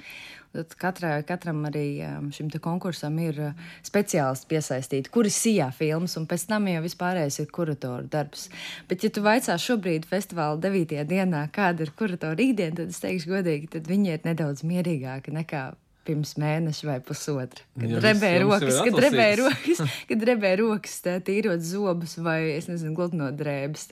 Tad 0.52 0.74
katrai, 0.76 1.14
katram 1.24 1.62
arī 1.70 1.86
um, 2.04 2.26
šim 2.36 2.50
konkursam 2.60 3.16
ir 3.24 3.38
uh, 3.40 3.68
speciālisti 3.88 4.50
piesaistīti, 4.52 5.12
kuri 5.14 5.32
sijā 5.32 5.70
filmas, 5.72 6.18
un 6.20 6.26
pēc 6.28 6.44
tam 6.50 6.68
jau 6.68 6.82
vispārējais 6.84 7.40
ir 7.40 7.54
kuratoru 7.56 8.10
darbs. 8.12 8.50
Bet, 8.90 9.06
ja 9.06 9.14
tu 9.16 9.24
vaicā 9.24 9.56
šobrīd 9.56 10.10
festivāla 10.10 10.60
9. 10.60 10.98
dienā, 11.08 11.46
kāda 11.56 11.88
ir 11.88 11.94
kuratora 11.96 12.36
ikdiena, 12.44 12.82
tad 12.82 12.92
es 12.92 13.00
teikšu 13.00 13.32
godīgi, 13.32 13.72
tad 13.78 13.88
viņi 13.88 14.18
ir 14.18 14.28
nedaudz 14.28 14.66
mierīgāki 14.68 15.32
nekā 15.40 15.70
pirms 16.08 16.36
mēneša 16.42 16.90
vai 16.90 16.98
pusotra. 17.06 17.64
Kad 17.78 17.96
drebēja 18.02 18.44
rokas, 18.44 18.82
kad 18.84 18.98
drebēja 18.98 19.40
rokas, 19.44 19.82
kad 20.10 20.24
drebēja 20.26 20.60
rokas, 20.64 21.00
tīrot 21.28 21.64
zobus 21.66 22.18
vai, 22.26 22.40
es 22.58 22.68
nezinu, 22.72 22.96
gludinot 22.98 23.38
drēbes. 23.40 23.88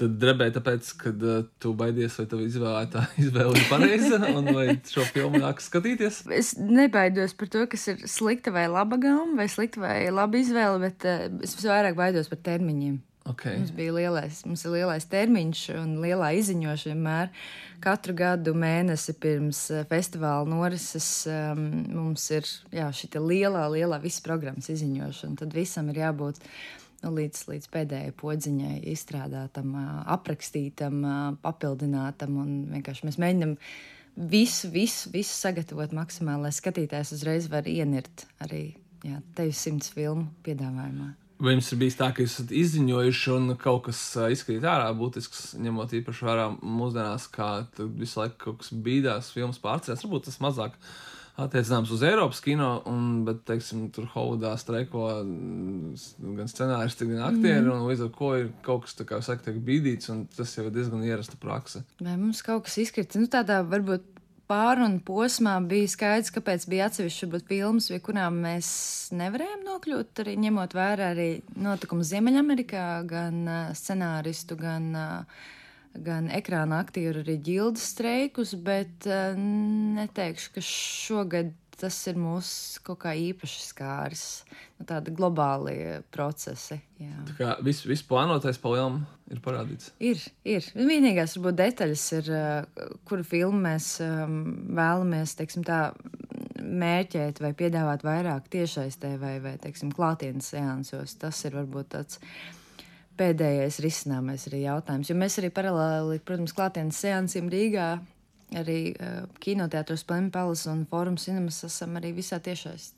Tad 0.00 0.16
drebēji 0.22 0.54
tāpēc, 0.56 0.90
ka 1.00 1.12
uh, 1.12 1.44
tu 1.62 1.74
baidies, 1.78 2.16
vai 2.18 2.26
tava 2.30 2.46
izvēlētā 2.46 3.04
izvēle 3.22 3.60
ir 3.60 3.68
pareiza, 3.70 4.18
un 4.32 4.50
vai 4.56 4.66
šo 4.88 5.04
filmu 5.12 5.42
nāks 5.42 5.68
skatīties? 5.70 6.22
Es 6.32 6.54
nebaidos 6.58 7.36
par 7.38 7.52
to, 7.52 7.66
kas 7.70 7.86
ir 7.92 8.02
slikta 8.10 8.54
vai 8.54 8.66
laba 8.72 8.98
gama, 9.00 9.36
vai 9.42 9.48
slikta 9.52 9.82
vai 9.84 9.96
laba 10.10 10.40
izvēle, 10.40 10.80
bet 10.82 11.08
uh, 11.08 11.26
es 11.44 11.56
vairāk 11.60 11.98
baidos 11.98 12.32
par 12.32 12.40
termiņiem. 12.48 13.00
Okay. 13.28 13.54
Mums 13.60 13.70
bija 13.70 13.92
lielais, 13.94 14.40
mums 14.48 14.64
ir 14.66 14.72
lielais 14.74 15.04
termiņš 15.06 15.60
un 15.78 15.92
lielā 16.02 16.32
izziņošana 16.40 16.90
vienmēr. 16.90 17.28
Katru 17.82 18.16
gadu 18.18 18.54
mēnesi 18.58 19.14
pirms 19.22 19.60
uh, 19.70 19.84
festivāla 19.90 20.48
norises 20.50 21.28
um, 21.30 21.62
mums 21.94 22.24
ir 22.34 22.48
jā, 22.74 22.88
šī 22.90 23.12
lielā, 23.20 23.68
lielā 23.70 24.00
visas 24.02 24.24
programmas 24.26 24.72
izziņošana. 24.74 25.38
Tad 25.38 25.54
visam 25.54 25.92
ir 25.92 26.02
jābūt 26.02 26.42
līdz, 27.02 27.46
līdz 27.50 27.70
pēdējai 27.72 28.12
podziņai 28.18 28.76
izstrādātam, 28.92 29.74
aprakstītam, 30.14 31.00
papildinātam. 31.42 32.38
Vienkārši 32.74 33.08
mēs 33.08 33.18
mēģinām 33.22 33.56
visu, 34.32 34.70
visu, 34.72 35.10
visu 35.14 35.34
sagatavot 35.34 35.94
maksimāli, 35.96 36.46
lai 36.46 36.54
skatītājs 36.54 37.14
uzreiz 37.16 37.48
var 37.52 37.68
ienirt 37.70 38.26
arī 38.44 38.68
jā, 39.06 39.18
tevis 39.36 39.62
simts 39.64 39.92
filmu 39.92 40.28
piedāvājumā. 40.46 41.12
Vai 41.42 41.56
jums 41.56 41.72
ir 41.74 41.78
bijis 41.80 41.96
tā, 41.98 42.12
ka 42.14 42.22
esat 42.22 42.52
izziņojuši 42.54 43.32
un 43.34 43.54
kaut 43.58 43.88
kas 43.88 44.00
izkrīt 44.30 44.62
ārā 44.62 44.92
būtisks, 44.94 45.56
ņemot 45.58 45.94
īpaši 45.98 46.26
vērā 46.28 46.44
mūsdienās, 46.62 47.26
kā 47.34 47.48
visu 47.98 48.20
laiku 48.20 48.38
kaut 48.44 48.60
kas 48.60 48.70
bīdās, 48.84 49.32
filmas 49.34 49.58
pārcēlās, 49.62 50.04
varbūt 50.06 50.28
tas 50.28 50.38
mazāk 50.44 50.78
attiecināms 51.40 51.90
uz 51.94 52.02
Eiropas 52.04 52.42
kino, 52.44 52.70
un, 52.88 53.22
bet, 53.26 53.42
teiksim, 53.48 53.86
tur 53.94 54.08
Holidā 54.12 54.52
streiko 54.60 55.06
mm, 55.24 56.34
gan 56.36 56.50
scenāristi, 56.50 57.08
gan 57.08 57.24
aktieri, 57.30 57.64
mm. 57.64 57.72
un 57.72 57.86
līdz 57.88 58.06
ar 58.06 58.10
to 58.18 58.32
ir 58.40 58.50
kaut 58.66 58.86
kas, 58.86 58.96
tā 58.98 59.06
kā 59.08 59.20
saka, 59.24 59.46
tiek 59.48 59.60
bīdīts, 59.64 60.10
un 60.12 60.26
tas 60.36 60.52
jau 60.56 60.66
ir 60.68 60.74
diezgan 60.74 61.04
ierasta 61.06 61.40
praksa. 61.40 61.84
Vai 62.02 62.18
mums 62.20 62.44
kaut 62.44 62.66
kas 62.68 62.76
izkrits, 62.84 63.16
nu 63.20 63.30
tādā 63.32 63.62
varbūt 63.64 64.04
pārunu 64.52 65.00
posmā 65.06 65.54
bija 65.64 65.88
skaidrs, 65.88 66.32
kāpēc 66.34 66.66
bija 66.68 66.90
atsevišķi 66.90 67.26
varbūt 67.28 67.48
filmas, 67.48 67.88
pie 67.88 68.00
kurām 68.04 68.42
mēs 68.44 68.68
nevarējām 69.16 69.64
nokļūt, 69.70 70.22
arī 70.24 70.36
ņemot 70.44 70.76
vērā 70.76 71.10
arī 71.14 71.30
notikumu 71.56 72.04
Ziemeļamerikā, 72.06 72.86
gan 73.08 73.42
uh, 73.46 73.64
scenāristu, 73.78 74.58
gan 74.60 74.92
uh, 74.92 75.42
gan 75.94 76.30
ekrāna 76.32 76.80
aktieru, 76.82 77.22
arī 77.24 77.38
ģildes 77.44 77.88
streikus, 77.94 78.54
bet 78.56 79.08
uh, 79.10 79.34
neteikšu, 79.36 80.54
ka 80.56 80.64
šogad 80.66 81.52
tas 81.82 81.96
ir 82.06 82.18
mūsu 82.20 82.82
kaut 82.86 83.00
kā 83.02 83.14
īpaši 83.18 83.64
skāris. 83.64 84.26
Nu, 84.78 84.86
tādi 84.86 85.14
globāli 85.16 85.74
procesi. 86.14 86.78
Jā. 87.02 87.24
Tā 87.26 87.34
kā 87.38 87.54
viss 87.66 87.86
vis 87.88 88.04
plānotais 88.06 88.60
pa 88.62 88.74
lielam 88.74 89.00
ir 89.32 89.40
parādīts. 89.42 89.90
Ir, 90.02 90.20
ir. 90.46 90.68
Vienīgās, 90.76 91.34
varbūt, 91.38 91.58
detaļas 91.58 92.06
ir, 92.20 92.30
uh, 92.36 92.88
kuru 93.08 93.26
filmu 93.26 93.64
mēs 93.66 93.96
um, 94.04 94.38
vēlamies, 94.78 95.34
teiksim 95.38 95.66
tā, 95.66 95.88
mērķēt 96.62 97.40
vai 97.42 97.52
piedāvāt 97.58 98.04
vairāk 98.06 98.48
tiešaistē 98.52 99.16
vai, 99.20 99.36
vai 99.42 99.56
teiksim, 99.62 99.92
klātienes 99.94 100.52
seansos. 100.54 101.16
Tas 101.20 101.42
ir 101.48 101.56
varbūt 101.58 101.92
tāds 101.96 102.20
pēdējais 103.20 103.80
risināmais 103.84 104.48
arī 104.48 104.64
jautājums. 104.66 105.10
Jo 105.10 105.18
mēs 105.18 105.38
arī 105.40 105.52
paralēli, 105.54 106.22
protams, 106.26 106.54
klātienes 106.56 106.98
seansiem 107.02 107.50
Rīgā, 107.52 107.92
arī 108.58 108.92
uh, 108.92 109.24
kinoteātros 109.42 110.04
Plempelis 110.08 110.64
un 110.70 110.84
Fórum 110.90 111.16
Cinemas 111.20 111.62
esam 111.66 111.96
arī 112.00 112.12
visā 112.16 112.38
tiešais, 112.42 112.88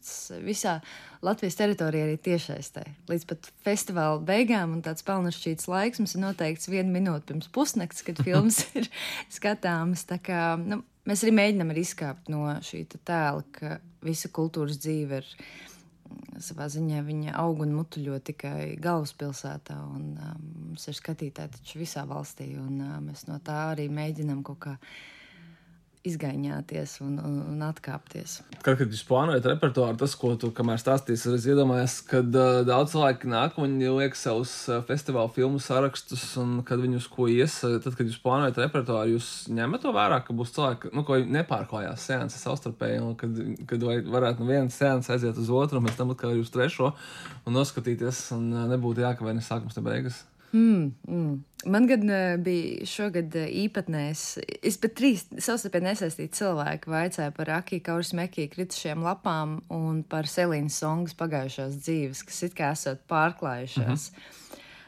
visā 0.44 0.78
Latvijas 1.24 1.58
teritorijā 1.58 2.08
arī 2.08 2.16
tiešaistē. 2.24 2.84
Līdz 3.10 3.26
pat 3.30 3.50
festivāla 3.66 4.22
beigām 4.26 4.76
un 4.76 4.82
tāds 4.84 5.06
pelnušķīts 5.06 5.68
laiks 5.70 6.02
mums 6.02 6.16
ir 6.16 6.24
noteikts 6.24 6.70
vienu 6.72 6.94
minūti 6.94 7.30
pirms 7.30 7.50
pusnakts, 7.54 8.04
kad 8.06 8.20
filmas 8.26 8.64
ir 8.74 8.90
skatāmas. 9.32 10.06
Tā 10.10 10.18
kā, 10.22 10.42
nu, 10.60 10.82
mēs 11.08 11.24
arī 11.24 11.36
mēģinam 11.38 11.74
arī 11.74 11.86
izkāpt 11.86 12.32
no 12.32 12.48
šī 12.64 12.84
tēla, 12.96 13.46
ka 13.54 13.78
visa 14.04 14.30
kultūras 14.34 14.80
dzīve 14.82 15.22
ir 15.22 15.30
savā 16.42 16.66
ziņā 16.72 17.00
viņa 17.06 17.34
aug 17.40 17.62
un 17.64 17.74
mutuļo 17.78 18.18
tikai 18.26 18.74
galvaspilsētā. 18.82 19.76
Un, 19.96 20.06
um, 20.18 20.46
mums 20.68 20.88
ir 20.90 20.98
skatītāji 20.98 21.54
taču 21.56 21.80
visā 21.82 22.04
valstī, 22.08 22.50
un 22.60 22.80
uh, 22.82 22.96
mēs 23.04 23.26
no 23.30 23.38
tā 23.44 23.60
arī 23.72 23.88
mēģinām 23.92 24.42
kaut 24.46 24.60
kā 24.66 24.76
izgaņāties 26.04 26.98
un, 27.04 27.14
un, 27.24 27.36
un 27.48 27.62
atkāpties. 27.64 28.36
Kad, 28.58 28.76
kad 28.76 28.92
jūs 28.92 29.04
plānojat 29.08 29.46
repertuāru, 29.48 29.96
tas, 30.00 30.12
ko 30.20 30.34
tu 30.40 30.50
kamēr 30.54 30.80
stāstīsi, 30.80 31.32
es 31.32 31.46
iedomājos, 31.48 31.96
ka 32.10 32.20
uh, 32.20 32.58
daudz 32.68 32.92
cilvēku 32.92 33.30
nāk, 33.32 33.56
viņi 33.60 33.92
liek 33.96 34.18
savus 34.18 34.52
uh, 34.68 34.82
festivāla 34.84 35.32
filmu 35.32 35.62
sarakstus, 35.64 36.26
un 36.40 36.58
kad 36.66 36.82
viņi 36.82 37.00
uz 37.00 37.08
ko 37.12 37.28
ies, 37.32 37.56
uh, 37.64 37.78
tad, 37.84 37.96
kad 37.96 38.10
jūs 38.10 38.20
plānojat 38.24 38.60
repertuāru, 38.66 39.14
jūs 39.16 39.30
ņemat 39.56 39.86
to 39.86 39.94
vērā, 39.96 40.20
ka 40.26 40.36
būs 40.36 40.52
cilvēki, 40.58 40.92
nu, 40.92 41.06
ko 41.08 41.18
nepārklājās 41.38 42.04
seanses 42.10 42.44
savstarpēji, 42.44 43.00
un 43.00 43.16
kad, 43.20 43.40
kad 43.70 43.88
varētu 43.88 44.44
no 44.44 44.50
vienas 44.52 44.76
seanses 44.76 45.16
aiziet 45.16 45.40
uz 45.40 45.48
otru, 45.48 45.80
un 45.80 45.88
pēc 45.88 45.98
tam 46.02 46.12
atkal 46.12 46.36
uz 46.36 46.52
trešo, 46.52 46.92
un 47.48 47.56
noskatīties, 47.56 48.26
un 48.36 48.52
uh, 48.52 48.68
nebūtu 48.74 49.06
jākavē 49.06 49.36
ne 49.38 49.44
sākums, 49.44 49.80
ne 49.80 49.88
beigas. 49.88 50.20
Mm, 50.54 50.94
mm. 51.08 51.44
Man 51.66 51.86
gan 51.86 52.10
uh, 52.10 52.36
bija 52.38 52.86
šogad 52.86 53.34
uh, 53.34 53.48
īpatnējs. 53.50 54.22
Es 54.62 54.76
pat 54.78 54.92
trīs 54.94 55.24
savstarpēji 55.32 55.88
nesaistīti 55.88 56.38
cilvēki 56.38 56.92
vaicāju 56.92 57.32
par 57.34 57.50
Akiju 57.56 57.82
Kauras 57.82 58.12
Mekiju 58.14 58.52
kritušiem 58.52 59.02
lapām 59.02 59.56
un 59.74 60.04
par 60.06 60.28
Selīnas 60.30 60.76
songas 60.78 61.16
pagājušās 61.18 61.80
dzīves, 61.80 62.22
kas 62.28 62.38
it 62.46 62.54
kā 62.54 62.70
esot 62.76 63.02
pārklājušās. 63.10 64.10
Mm 64.12 64.20
-hmm. 64.20 64.40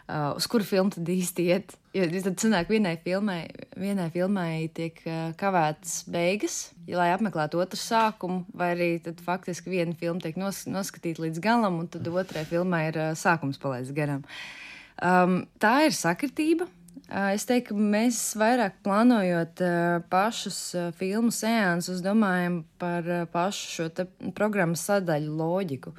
Uh, 0.06 0.36
uz 0.36 0.46
kuru 0.46 0.64
filmu 0.64 0.90
tad 0.94 1.08
īsti 1.08 1.46
iet? 1.50 1.74
Jo 1.94 2.06
tad 2.22 2.36
sanāk, 2.38 2.68
vienai 2.68 2.94
filmai, 3.04 3.48
vienai 3.76 4.10
filmai 4.10 4.68
tiek 4.74 5.00
uh, 5.06 5.32
kavētas 5.34 6.04
beigas, 6.06 6.70
lai 6.86 7.10
apmeklētu 7.10 7.58
otru 7.58 7.80
sākumu, 7.80 8.44
vai 8.54 8.68
arī 8.76 9.02
tad 9.02 9.18
faktiski 9.20 9.70
viena 9.70 9.94
filma 9.94 10.20
tiek 10.20 10.36
nos, 10.36 10.66
noskatīta 10.66 11.22
līdz 11.22 11.40
galam, 11.40 11.78
un 11.78 11.88
tad 11.88 12.06
otrai 12.06 12.44
filmai 12.44 12.88
ir 12.88 12.96
uh, 12.96 13.16
sākums 13.18 13.58
palaists 13.58 13.94
garām. 13.96 14.22
Uh, 14.22 14.66
Um, 14.96 15.42
tā 15.60 15.86
ir 15.86 15.96
sakritība. 15.96 16.68
Uh, 17.06 17.30
es 17.36 17.44
teiktu, 17.46 17.76
ka 17.76 17.88
mēs 17.94 18.18
vairāk 18.40 18.80
plānojot 18.82 19.60
uh, 19.62 19.98
pašus 20.10 20.60
uh, 20.74 20.86
filmu 20.96 21.30
sēnus, 21.30 22.00
domājam 22.02 22.64
par 22.80 23.06
pašu 23.30 23.68
šo 23.74 24.06
programmas 24.34 24.86
sadaļu 24.88 25.36
loģiku. 25.38 25.96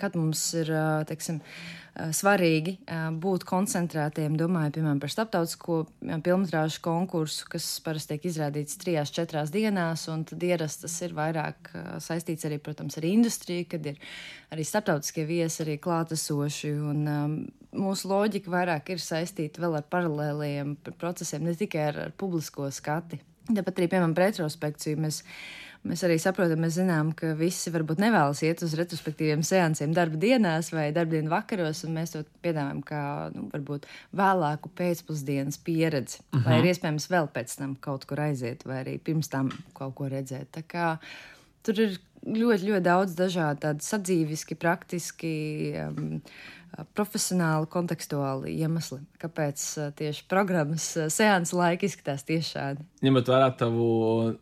Kad 0.00 0.14
mums 0.16 0.40
ir, 0.56 0.70
teiksim, 1.04 1.42
svarīgi 2.16 2.72
būt 3.20 3.42
koncentrētiem, 3.44 4.38
domāju, 4.40 4.70
piemēram, 4.78 4.96
par 5.02 5.12
starptautisko 5.12 5.76
filmu 6.24 6.62
konkursu, 6.80 7.44
kas 7.52 7.66
parasti 7.84 8.14
tiek 8.14 8.24
izrādīts 8.30 8.80
trijās, 8.80 9.12
četrās 9.12 9.52
dienās, 9.52 10.06
un 10.08 10.24
tad 10.24 10.40
ierasts 10.48 10.86
tas 10.86 10.96
ir 11.04 11.12
vairāk 11.12 11.68
saistīts 12.00 12.48
arī, 12.48 12.56
protams, 12.64 12.96
ar 12.96 13.04
industriju, 13.10 13.68
kad 13.68 13.92
ir 13.92 14.00
arī 14.56 14.64
starptautiskie 14.64 15.28
viesi 15.28 15.66
arī 15.66 15.76
klātesoši. 15.84 16.72
Un, 16.88 17.04
um, 17.04 17.36
mūsu 17.76 18.08
loģika 18.10 18.50
vairāk 18.52 18.92
ir 18.94 19.02
saistīta 19.02 19.62
vēl 19.62 19.78
ar 19.80 19.86
paralēliem 19.90 20.76
procesiem, 21.00 21.44
ne 21.44 21.56
tikai 21.58 21.88
ar, 21.90 22.02
ar 22.08 22.14
publisko 22.16 22.70
skati. 22.74 23.20
Tāpat 23.48 23.80
arī, 23.80 23.88
piemēram, 23.88 24.12
retrospekciju 24.16 25.00
mēs, 25.00 25.22
mēs 25.88 26.02
arī 26.04 26.18
saprotam, 26.20 26.60
mēs 26.64 26.76
zinām, 26.76 27.14
ka 27.16 27.32
visi 27.36 27.72
varbūt 27.72 28.00
nevēlas 28.02 28.42
iet 28.44 28.64
uz 28.64 28.74
retrospektīviem 28.76 29.44
seansiem 29.46 29.94
darba 29.96 30.20
dienās 30.20 30.68
vai 30.74 30.90
darbdienu 30.96 31.32
vakaros, 31.32 31.80
un 31.88 31.96
mēs 31.96 32.12
to 32.12 32.24
piedāvājam 32.44 32.82
kā, 32.88 33.02
nu, 33.36 33.46
varbūt 33.54 33.88
vēlāku 34.20 34.72
pēcpusdienas 34.76 35.60
pieredzi, 35.64 36.20
uh 36.20 36.38
-huh. 36.38 36.44
vai 36.44 36.58
ir 36.60 36.70
iespējams 36.74 37.08
vēl 37.08 37.32
pēc 37.32 37.56
tam 37.56 37.76
kaut 37.80 38.04
kur 38.04 38.20
aiziet, 38.20 38.66
vai 38.68 38.84
arī 38.84 38.98
pirms 38.98 39.28
tam 39.28 39.50
kaut 39.72 39.94
ko 39.94 40.08
redzēt. 40.12 40.52
Tā 40.52 40.62
kā 40.62 40.98
tur 41.62 41.80
ir 41.80 41.98
ļoti, 42.26 42.68
ļoti 42.68 42.84
daudz 42.84 43.14
dažādu 43.14 43.60
tādu 43.60 43.84
sadzīviski, 43.84 44.54
praktiski. 44.54 45.34
Um, 45.88 46.22
profesionāli, 46.96 47.68
kontekstuāli 47.72 48.54
iemesli, 48.62 49.00
kāpēc 49.22 49.64
tieši 49.98 50.26
programmas 50.30 50.86
seansa 51.12 51.56
laika 51.58 51.86
izskatās 51.88 52.26
tieši 52.28 52.50
šādi. 52.54 52.86
Ņemot 53.04 53.30
vērā 53.30 53.48
tavu 53.58 53.88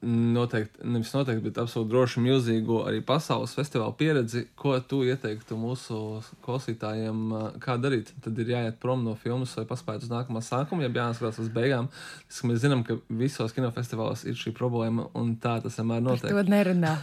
noteikti, 0.02 0.80
nevis 0.84 1.12
noteikti, 1.12 1.44
bet 1.44 1.60
absolūti 1.60 1.92
droši 1.92 2.22
milzīgo 2.24 2.82
arī 2.88 3.02
pasaules 3.04 3.52
festivāla 3.56 3.94
pieredzi, 3.98 4.46
ko 4.58 4.74
tu 4.80 5.02
ieteiktu 5.06 5.58
mūsu 5.60 6.00
klausītājiem, 6.44 7.22
kā 7.62 7.76
darīt? 7.80 8.12
Tad 8.24 8.38
ir 8.42 8.52
jāiet 8.54 8.80
prom 8.82 9.04
no 9.04 9.16
filmas 9.20 9.54
vai 9.58 9.66
paspēt 9.68 10.06
uz 10.06 10.12
nākamā 10.12 10.42
sākuma, 10.44 10.86
ja 10.86 10.92
jāskatās 10.92 11.40
uz 11.42 11.50
beigām. 11.52 11.90
Tas, 12.28 12.42
mēs 12.48 12.62
zinām, 12.64 12.84
ka 12.86 12.98
visos 13.08 13.54
kinofestivālos 13.56 14.24
ir 14.28 14.36
šī 14.38 14.52
problēma, 14.56 15.08
un 15.18 15.34
tā 15.42 15.56
tas 15.64 15.76
vienmēr 15.80 16.04
notiek. 16.04 16.32
Par 16.32 16.48
to 16.48 16.52
nerunā. 16.52 16.94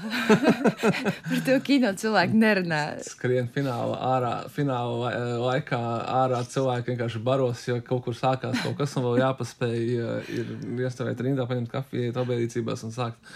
Par 1.29 1.43
to 1.47 1.57
kino 1.65 1.93
cilvēki 1.97 2.39
nerunā. 2.39 2.81
Skrien 3.05 3.49
fināla 3.53 3.99
ārā, 4.13 4.33
fināla 4.53 5.12
laikā 5.13 5.79
ārā 6.23 6.39
cilvēki 6.49 6.93
vienkārši 6.93 7.21
baros, 7.23 7.65
jo 7.67 7.79
kaut 7.85 8.05
kur 8.07 8.17
sākās 8.17 8.61
kaut 8.63 8.77
kas, 8.79 8.95
un 8.99 9.07
vēl 9.07 9.21
jāpaspēj 9.23 9.83
ir 10.37 10.55
iestāvēt 10.85 11.21
rindā, 11.25 11.47
paņemt 11.49 11.71
kafiju, 11.71 12.09
iet 12.09 12.19
obēdīcībās 12.19 12.85
un 12.87 12.95
sākt. 12.95 13.35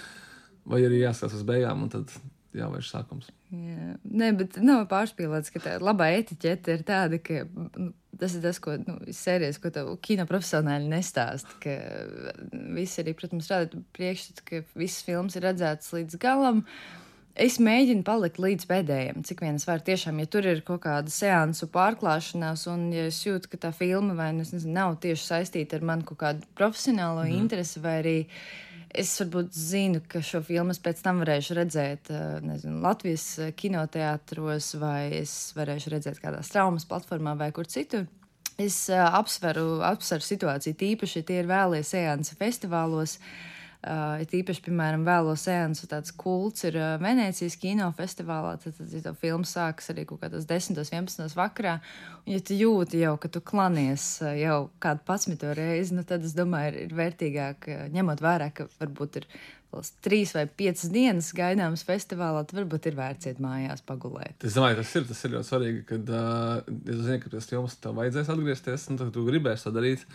Vai 0.68 0.82
arī 0.84 1.04
jāskatās 1.04 1.38
uz 1.38 1.46
beigām, 1.48 1.86
un 1.86 1.94
tad 1.94 2.12
jāvērš 2.58 2.90
sākums. 2.92 3.30
Jā. 3.54 3.94
Nē, 4.04 4.34
bet 4.40 4.58
nav 4.64 4.84
pārspīlēts, 4.92 5.54
ka 5.54 5.62
tā 5.64 5.78
labā 5.80 6.10
etiķete 6.18 6.76
ir 6.76 6.84
tāda, 6.88 7.22
ka 7.24 7.46
nu, 7.48 7.92
tas 8.20 8.36
ir 8.36 8.44
tas, 8.44 8.60
ko 8.64 8.76
nu, 8.82 8.98
sērijas, 9.14 9.62
ko 9.64 9.72
tev 9.72 9.94
kino 10.04 10.26
profesionāļi 10.28 10.92
nestāst. 10.92 11.54
Ka 11.64 11.78
visi 12.76 13.04
arī, 13.04 13.16
protams, 13.16 13.52
rāda 13.54 13.80
priekšstatu, 13.96 14.48
ka 14.48 14.64
visas 14.76 15.06
filmas 15.08 15.38
ir 15.38 15.48
redzētas 15.48 15.94
līdz 15.96 16.20
galam. 16.24 16.66
Uh, 16.66 17.07
Es 17.38 17.60
mēģinu 17.62 18.02
palikt 18.02 18.40
līdz 18.42 18.66
pēdējiem, 18.66 19.22
cik 19.28 19.44
vien 19.44 19.60
es 19.60 19.68
varu. 19.68 19.84
Tiešām, 19.86 20.18
ja 20.24 20.30
tur 20.34 20.46
ir 20.50 20.64
kaut 20.66 20.82
kāda 20.88 21.12
seansu 21.14 21.68
pārklāšanās, 21.70 22.64
un 22.72 22.88
ja 22.96 23.04
es 23.12 23.20
jūtu, 23.22 23.52
ka 23.52 23.60
tā 23.68 23.70
filma 23.78 24.16
vai 24.18 24.32
nu, 24.34 24.42
nezinu, 24.42 24.74
nav 24.74 24.96
tieši 25.04 25.22
saistīta 25.28 25.78
ar 25.78 25.86
manu 25.86 26.08
kaut 26.08 26.18
kādu 26.24 26.48
profesionālo 26.58 27.28
mm. 27.28 27.36
interesi, 27.38 27.82
vai 27.84 27.94
arī 28.00 28.16
es 28.90 29.12
varbūt 29.22 29.54
zinu, 29.54 30.02
ka 30.10 30.24
šo 30.26 30.42
filmu 30.48 30.74
es 30.74 30.82
pēc 30.82 31.04
tam 31.06 31.22
varēšu 31.22 31.58
redzēt 31.60 32.10
eh, 32.10 32.24
nezinu, 32.42 32.80
Latvijas 32.82 33.28
kinoteātros, 33.60 34.72
vai 34.82 35.20
es 35.20 35.36
varēšu 35.58 35.94
redzēt 35.94 36.18
kādā 36.24 36.42
traumas 36.48 36.90
platformā 36.90 37.36
vai 37.38 37.52
kur 37.54 37.70
citur. 37.70 38.08
Es 38.58 38.80
uh, 38.90 39.04
apsveru, 39.14 39.84
apsveru 39.86 40.26
situāciju, 40.26 40.74
tīpaši, 40.80 41.22
ja 41.22 41.28
tie 41.28 41.38
ir 41.44 41.52
vēlie 41.52 41.84
seansi 41.86 42.34
festivālos. 42.40 43.20
Uh, 43.20 43.57
Uh, 43.88 44.18
it 44.20 44.34
īpaši, 44.36 44.60
piemēram, 44.66 45.06
vēlo 45.08 45.32
sēnes, 45.40 45.86
tāds 45.88 46.12
kults 46.20 46.66
ir 46.68 46.76
uh, 46.76 46.98
Venecijas 47.00 47.56
kinofestivālā. 47.62 48.58
Tad, 48.60 48.76
tad 48.76 48.96
ja 48.98 49.14
filmas 49.16 49.54
sākas 49.56 49.94
arī 49.94 50.04
kaut 50.10 50.20
kādos 50.26 50.48
10, 50.50 50.76
11 50.82 51.38
vakarā. 51.38 51.78
Un, 52.26 52.34
ja 52.34 52.42
tu 52.44 52.58
jūti 52.58 53.00
jau, 53.00 53.14
ka 53.22 53.32
tu 53.32 53.40
klanies 53.40 54.10
uh, 54.26 54.34
jau 54.36 54.58
kādu 54.84 55.06
pasmito 55.08 55.54
reizi, 55.56 55.96
nu, 55.96 56.04
tad 56.08 56.26
es 56.28 56.36
domāju, 56.36 56.74
ir, 56.74 56.90
ir 56.90 56.98
vērtīgāk, 57.00 57.70
uh, 57.72 57.86
ņemot 57.96 58.26
vērā, 58.28 58.52
ka 58.58 58.68
varbūt 58.82 59.22
ir 59.22 59.30
trīs 60.04 60.32
vai 60.36 60.46
piecas 60.48 60.88
dienas 60.94 61.30
gaidāmas 61.36 61.84
festivālā, 61.88 62.46
tad 62.48 62.62
varbūt 62.62 62.88
ir 62.88 62.96
vērts 62.98 63.30
iet 63.30 63.42
mājās 63.44 63.84
pagulēt. 63.88 64.46
Es 64.48 64.56
domāju, 64.56 64.80
tas 64.80 64.94
ir, 64.96 65.06
tas 65.10 65.24
ir 65.28 65.34
ļoti 65.36 65.50
svarīgi, 65.50 65.82
kad, 65.90 66.12
uh, 66.14 66.78
tu 66.88 66.98
zini, 67.04 67.20
ka 67.24 67.32
pēc 67.34 67.50
filmas 67.52 67.76
tev 67.84 67.98
vajadzēs 68.00 68.32
atgriezties, 68.34 68.88
nu, 68.92 69.00
tad 69.02 69.12
tu 69.16 69.26
gribēsi 69.28 69.68
to 69.68 69.74
darīt. 69.76 70.06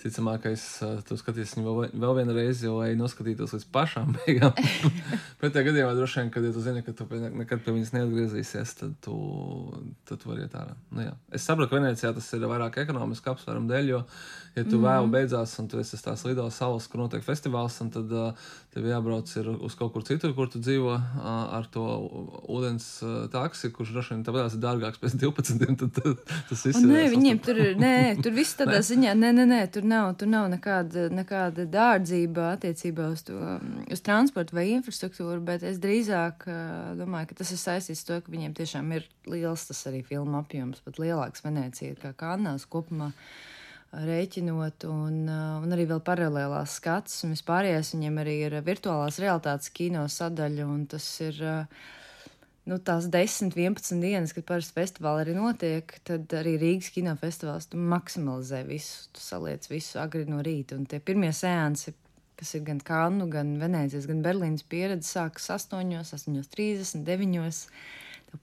Ticamākais, 0.00 0.62
uh, 0.86 1.00
tu 1.04 1.18
skaties 1.20 1.56
viņu 1.58 1.66
vēl, 1.66 1.90
vēl 2.04 2.14
vienu 2.20 2.36
reizi, 2.38 2.70
lai 2.72 2.92
noskatītos 2.96 3.52
līdz 3.56 3.66
pašām 3.74 4.14
beigām. 4.20 4.54
Pretējā 5.42 5.66
gadījumā 5.66 5.96
droši 5.98 6.22
vien, 6.22 6.30
kad 6.32 6.46
ja 6.46 6.54
tu 6.54 6.62
zini, 6.64 6.84
ka 6.86 6.94
tu 6.96 7.08
nekad 7.10 7.66
pie 7.66 7.74
viņas 7.76 7.92
neatgriezīsies, 7.96 8.76
tad 8.78 8.94
tu, 9.04 9.18
tad 10.08 10.22
tu 10.22 10.30
vari 10.30 10.46
iet 10.46 10.56
ārā. 10.56 10.78
Nu, 10.94 11.04
jā. 11.04 11.16
es 11.36 11.44
saprotu, 11.44 11.72
ka 11.72 11.80
Venecijā 11.80 12.14
tas 12.16 12.30
ir 12.38 12.46
vairāk 12.48 12.80
ekonomiski 12.84 13.34
apsvērumu 13.34 13.68
dēļ, 13.68 13.92
jo, 13.92 14.04
ja 14.56 14.64
tu 14.64 14.78
mm 14.78 14.88
vēl 14.90 15.10
beidzās 15.12 15.52
un 15.60 15.68
tu 15.70 15.78
esi 15.80 15.98
tās 16.00 16.24
lidos 16.24 16.56
salas, 16.56 16.86
kur 16.90 17.02
notiek 17.02 17.22
festivāls, 17.24 17.76
tad 17.92 18.14
uh, 18.16 18.48
tev 18.74 18.86
jābrauc 18.86 19.30
uz 19.66 19.74
kaut 19.78 19.92
kur 19.94 20.04
citur, 20.06 20.32
kur 20.36 20.48
tu 20.50 20.60
dzīvo 20.62 20.92
ar 21.24 21.66
to 21.74 21.84
ūdens 22.50 22.86
taksi, 23.32 23.72
kurš 23.74 23.92
droši 23.96 24.14
vien 24.14 24.22
tāpēc 24.26 24.56
ir 24.56 24.62
dārgāks 24.62 25.02
pēc 25.02 25.16
12. 25.18 25.58
Tad, 25.80 25.90
tad, 25.96 26.22
tas 26.48 26.64
viss 26.68 26.78
ir. 26.78 26.86
Nē, 26.86 27.02
viņiem 27.12 27.40
tur, 27.44 27.60
nē, 27.80 27.92
tur 28.22 28.34
viss 28.36 28.58
tādā 28.58 28.78
nē. 28.80 28.86
ziņā, 28.90 29.16
nē, 29.18 29.32
nē, 29.40 29.46
nē, 29.50 29.60
tur 29.74 29.86
nav, 29.90 30.12
tur 30.20 30.30
nav 30.30 30.48
nekāda, 30.52 31.08
nekāda 31.14 31.66
dārdzība 31.70 32.52
attiecībā 32.54 33.10
uz, 33.14 33.24
to, 33.26 33.38
uz 33.90 34.04
transportu 34.06 34.58
vai 34.58 34.68
infrastruktūru, 34.76 35.42
bet 35.50 35.66
es 35.66 35.82
drīzāk 35.82 36.46
domāju, 37.00 37.32
ka 37.32 37.40
tas 37.42 37.54
ir 37.54 37.62
saistīts 37.62 38.06
ar 38.06 38.12
to, 38.12 38.20
ka 38.26 38.36
viņiem 38.36 38.56
tiešām 38.58 38.90
ir 38.98 39.08
liels 39.30 39.66
tas 39.70 39.86
arī 39.90 40.04
filmu 40.06 40.38
apjoms, 40.40 40.82
pat 40.86 41.02
lielāks 41.02 41.46
Venecija 41.46 41.98
kā 42.00 42.14
Kānās 42.20 42.68
kopumā. 42.70 43.10
Uh, 43.10 43.49
rēķinot, 43.90 44.86
un, 44.86 45.22
uh, 45.26 45.62
un 45.64 45.74
arī 45.74 45.86
vēl 45.90 46.02
paralēlās 46.06 46.76
skats, 46.78 47.24
un 47.26 47.34
vispārējais 47.34 47.94
viņiem 47.96 48.20
arī 48.22 48.36
ir 48.46 48.60
virtuālās 48.66 49.18
realitātes 49.22 49.72
kino 49.74 50.04
sadaļa, 50.08 50.66
un 50.66 50.84
tas 50.90 51.06
ir. 51.26 51.40
Uh, 51.40 51.88
nu, 52.70 52.78
tās 52.84 53.08
10, 53.10 53.50
11 53.56 54.02
dienas, 54.02 54.34
kad 54.36 54.46
parasti 54.46 54.76
festivāli 54.76 55.24
arī 55.24 55.34
notiek, 55.34 55.96
tad 56.06 56.30
arī 56.38 56.54
Rīgas 56.60 56.92
kinofestivāls 56.94 57.70
tu 57.72 57.80
maksimalizē 57.80 58.62
visu, 58.68 59.08
tu 59.14 59.22
saliec 59.24 59.66
visu 59.70 59.98
agri 60.02 60.26
no 60.28 60.42
rīta. 60.44 60.78
Un 60.78 60.86
tie 60.90 61.00
pirmie 61.02 61.32
sēnesi, 61.34 61.96
kas 62.38 62.54
ir 62.56 62.64
gan 62.68 62.78
Kannu, 62.84 63.26
gan 63.32 63.56
Venēcijas, 63.60 64.06
gan 64.10 64.22
Berlīnas 64.24 64.64
pieredze, 64.70 65.08
sākas 65.08 65.50
8, 65.56 65.96
8, 66.04 66.46
39 66.54 67.66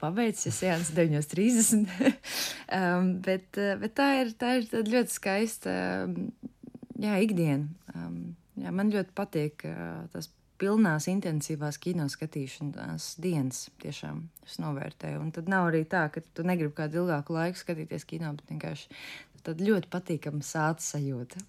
pabeidzis, 0.00 0.60
ja 0.62 0.74
Jānis 0.74 0.92
9.30. 0.96 1.86
um, 2.78 3.12
bet, 3.24 3.48
uh, 3.56 3.76
bet 3.80 3.96
tā 3.98 4.08
ir, 4.22 4.34
tā 4.38 4.58
ir 4.60 4.68
ļoti 4.92 5.14
skaista 5.14 5.72
jā, 6.98 7.14
ikdiena. 7.24 7.68
Um, 7.94 8.18
jā, 8.58 8.74
man 8.74 8.92
ļoti 8.94 9.16
patīk 9.16 9.64
uh, 9.68 10.04
tas 10.12 10.30
pilnās, 10.58 11.06
intensīvās 11.10 11.78
kino 11.82 12.08
skatīšanās 12.10 13.12
dienas. 13.22 13.66
Tiešām 13.82 14.24
es 14.46 14.58
novērtēju. 14.62 15.20
Un 15.22 15.30
tad 15.34 15.50
nav 15.50 15.70
arī 15.70 15.84
tā, 15.88 16.06
ka 16.12 16.22
tu 16.34 16.44
negribi 16.46 16.74
kādu 16.80 17.04
ilgāku 17.04 17.36
laiku 17.36 17.60
skatīties 17.60 18.06
kino, 18.08 18.32
bet 18.38 18.50
vienkārši 18.50 18.90
Tad 19.46 19.60
ļoti 19.64 19.88
patīkama 19.92 20.44
sāta 20.44 20.84
sajūta. 20.84 21.40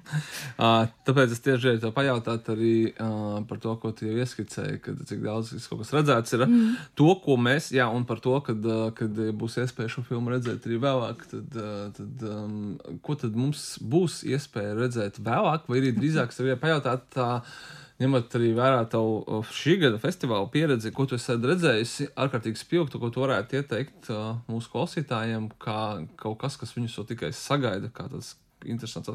Tāpēc 1.06 1.34
es 1.34 1.42
tieši 1.44 1.62
gribēju 1.62 1.92
pajautāt 1.96 2.50
arī 2.52 2.74
uh, 2.92 3.38
par 3.48 3.60
to, 3.62 3.74
ko 3.82 3.92
tu 3.96 4.08
jau 4.08 4.16
ieskicēji, 4.22 4.80
kad 4.84 5.00
cik 5.08 5.22
daudz 5.24 5.54
kaut 5.70 5.82
kas 5.82 5.94
redzēts 5.96 6.36
ir. 6.36 6.44
Mm. 6.46 6.76
To, 7.00 7.08
ko 7.24 7.38
mēs, 7.40 7.70
jā, 7.76 7.88
un 7.92 8.06
par 8.08 8.22
to, 8.24 8.36
kad, 8.46 8.68
uh, 8.68 8.90
kad 8.96 9.22
būs 9.40 9.58
iespēja 9.64 9.96
šo 9.96 10.04
filmu 10.06 10.34
redzēt 10.34 10.68
arī 10.68 10.80
vēlāk, 10.84 11.24
tad, 11.32 11.58
uh, 11.58 11.88
tad 11.96 12.28
um, 12.28 12.60
ko 13.06 13.18
tad 13.18 13.38
mums 13.38 13.72
būs 13.80 14.22
iespēja 14.28 14.76
redzēt 14.78 15.20
vēlāk, 15.24 15.66
vai 15.70 15.82
arī 15.82 15.96
drīzāk 15.96 16.36
sev 16.36 16.54
pajautāt 16.62 17.10
tā. 17.16 17.32
Uh, 17.40 17.82
ņemot 18.02 18.38
arī 18.38 18.52
vērā 18.56 18.80
tavu 18.92 19.42
šī 19.56 19.76
gada 19.84 20.00
festivāla 20.02 20.48
pieredzi, 20.52 20.92
ko 20.94 21.06
tu 21.08 21.16
esi 21.18 21.36
redzējusi, 21.40 22.10
ārkārtīgi 22.24 22.60
spilgtu, 22.60 23.00
ko 23.02 23.12
tu 23.12 23.22
varētu 23.24 23.60
ieteikt 23.60 24.10
mūsu 24.50 24.72
klausītājiem, 24.72 25.50
kā 25.62 25.78
kaut 26.20 26.40
kas, 26.42 26.58
kas 26.60 26.76
viņus 26.76 26.98
jau 26.98 27.06
tikai 27.08 27.32
sagaida, 27.36 27.92
kā 27.94 28.08
tas 28.12 28.34
interesants. 28.66 29.10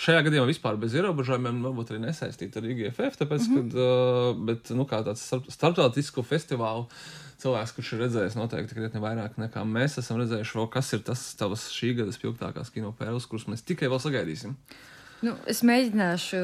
Šajā 0.00 0.22
gadījumā 0.26 0.46
vispār 0.50 0.78
bez 0.80 0.94
ierobežojumiem, 0.96 1.62
varbūt 1.64 1.92
arī 1.92 2.02
nesaistīta 2.04 2.60
ar 2.60 2.68
IGFF, 2.70 3.18
tāpēc, 3.20 3.48
mm 3.48 3.56
-hmm. 3.56 3.72
kad, 3.72 3.78
uh, 3.80 4.44
bet, 4.48 4.70
nu, 4.76 4.86
kā 4.88 5.02
tāds 5.06 5.24
starptautisku 5.56 6.22
festivālu 6.22 6.86
cilvēks, 7.42 7.74
kurš 7.76 7.92
ir 7.92 8.02
redzējis 8.04 8.38
noteikti 8.38 8.76
krietni 8.78 9.02
vairāk 9.02 9.38
nekā 9.40 9.64
mēs 9.66 9.98
esam 9.98 10.20
redzējuši, 10.20 10.58
vēl 10.58 10.68
kas 10.70 10.92
ir 10.92 11.02
tas 11.02 11.34
tavas 11.34 11.68
šī 11.74 11.96
gada 11.98 12.14
spilgtākās 12.14 12.70
kino 12.70 12.92
pērles, 12.92 13.26
kuras 13.26 13.48
mēs 13.50 13.66
tikai 13.66 13.88
vēl 13.88 14.02
sagaidīsim. 14.02 14.56
Nu, 15.22 15.36
es 15.46 15.60
mēģināšu 15.62 16.38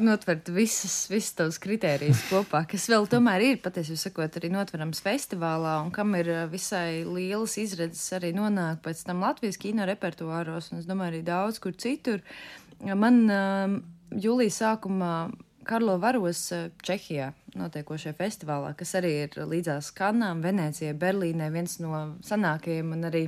notvert 0.00 0.48
visas, 0.56 0.94
visas 1.12 1.34
tavas 1.36 1.58
kritērijas 1.60 2.22
kopā, 2.30 2.62
kas 2.70 2.86
vēl 2.88 3.04
tomēr 3.12 3.42
ir 3.44 3.58
patiesībā 3.60 4.00
sakot 4.00 4.38
arī 4.40 4.48
notverams 4.54 5.02
festivālā 5.04 5.74
un 5.84 5.90
kam 5.92 6.16
ir 6.16 6.30
eh, 6.32 6.44
visai 6.48 7.04
lielas 7.04 7.58
izredzes 7.60 8.06
arī 8.16 8.32
nonākt 8.32 8.80
pēc 8.86 9.04
tam 9.04 9.20
Latvijas 9.26 9.60
kino 9.60 9.84
repertuāros 9.88 10.72
un 10.72 10.80
es 10.80 10.88
domāju 10.88 11.12
arī 11.12 11.20
daudz 11.26 11.60
kur 11.60 11.76
citur. 11.76 12.24
Man 12.84 13.20
uh, 13.28 13.76
jūlijas 14.16 14.62
sākumā 14.62 15.12
Karlo 15.68 15.98
Varos 16.00 16.46
eh, 16.52 16.70
Čehijā 16.84 17.30
notiekošajā 17.60 18.16
festivālā, 18.18 18.72
kas 18.78 18.96
arī 18.98 19.12
ir 19.26 19.36
līdzās 19.52 19.92
Kanām, 19.96 20.40
Venecijai, 20.44 20.96
Berlīnē, 20.96 21.52
viens 21.52 21.76
no 21.84 22.06
sanākajiem 22.24 22.96
un 22.96 23.08
arī 23.12 23.26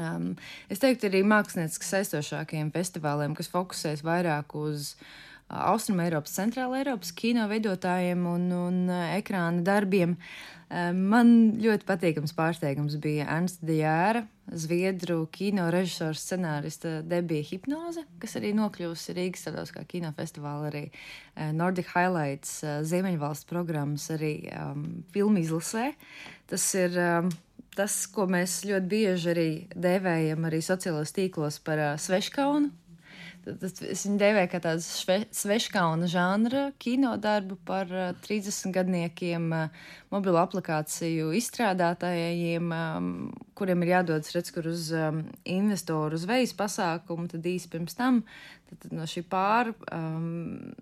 Um, 0.00 0.30
es 0.72 0.80
teiktu, 0.82 1.10
arī 1.10 1.20
mākslinieciski 1.28 1.88
saistošākajiem 1.88 2.70
festivāliem, 2.74 3.36
kas 3.36 3.50
fokusēs 3.52 4.04
vairāk 4.06 4.56
uz 4.58 4.94
uh, 4.94 5.10
Austrum 5.50 6.00
Eiropas, 6.00 6.32
Centrāla 6.36 6.78
Eiropas 6.78 7.10
kino 7.16 7.44
veidotājiem 7.50 8.22
un, 8.30 8.46
un 8.54 8.80
uh, 8.88 9.10
ekrāna 9.16 9.64
darbiem. 9.66 10.14
Um, 10.70 11.00
man 11.10 11.32
ļoti 11.58 11.86
patīkams 11.88 12.34
pārsteigums 12.38 12.94
bija 13.02 13.26
Ernsta 13.34 13.66
Dijāra, 13.66 14.22
Zviedru 14.50 15.24
kino 15.34 15.66
režisora 15.70 16.14
scenārista 16.18 17.00
debija 17.06 17.46
Hipnoze, 17.46 18.04
kas 18.22 18.36
arī 18.38 18.52
nokļūsi 18.58 19.14
Rīgas 19.18 19.44
starptautiskā 19.44 19.84
kinofestivāla, 19.90 20.70
arī 20.70 20.84
uh, 20.90 21.50
Nordic 21.56 21.90
Highlights, 21.96 22.60
uh, 22.62 22.80
Ziemeņvalstu 22.86 23.50
programmas, 23.50 24.06
arī 24.14 24.34
um, 24.54 24.86
filmu 25.14 25.42
izlasē. 25.42 25.90
Tas 26.50 26.70
ir 26.78 26.94
um, 26.98 27.34
tas, 27.76 28.02
ko 28.10 28.26
mēs 28.30 28.60
ļoti 28.68 28.90
bieži 28.90 29.32
arī 29.32 29.48
dēvējam 29.74 30.46
arī 30.48 30.60
sociālos 30.64 31.14
tīklos 31.16 31.60
par 31.64 31.82
uh, 31.82 31.96
sveškaunu. 32.00 32.70
Tad 33.40 33.62
es 33.64 34.02
viņu 34.04 34.18
dēvēju 34.20 34.48
kā 34.52 34.58
tādu 34.60 34.82
sveškauna 35.32 36.08
žanra 36.12 36.66
kino 36.82 37.14
darbu 37.20 37.56
par 37.64 37.88
uh, 37.88 38.10
30 38.26 38.74
gadniekiem, 38.74 39.46
uh, 39.56 39.86
mobilo 40.12 40.42
aplikāciju 40.42 41.30
izstrādātājiem, 41.38 42.68
um, 42.68 43.08
kuriem 43.56 43.86
ir 43.86 43.94
jādodas 43.94 44.34
redz, 44.36 44.52
kur 44.52 44.68
uz 44.68 44.90
um, 44.92 45.24
investoru 45.48 46.20
uz 46.20 46.28
vejas 46.28 46.52
pasākumu, 46.58 47.30
tad 47.32 47.48
īsi 47.48 47.72
pirms 47.72 47.96
tam, 47.96 48.20
tad, 48.68 48.84
tad 48.84 48.96
no 48.98 49.08
šī 49.08 49.24
pār. 49.32 49.72
Um, 49.88 50.74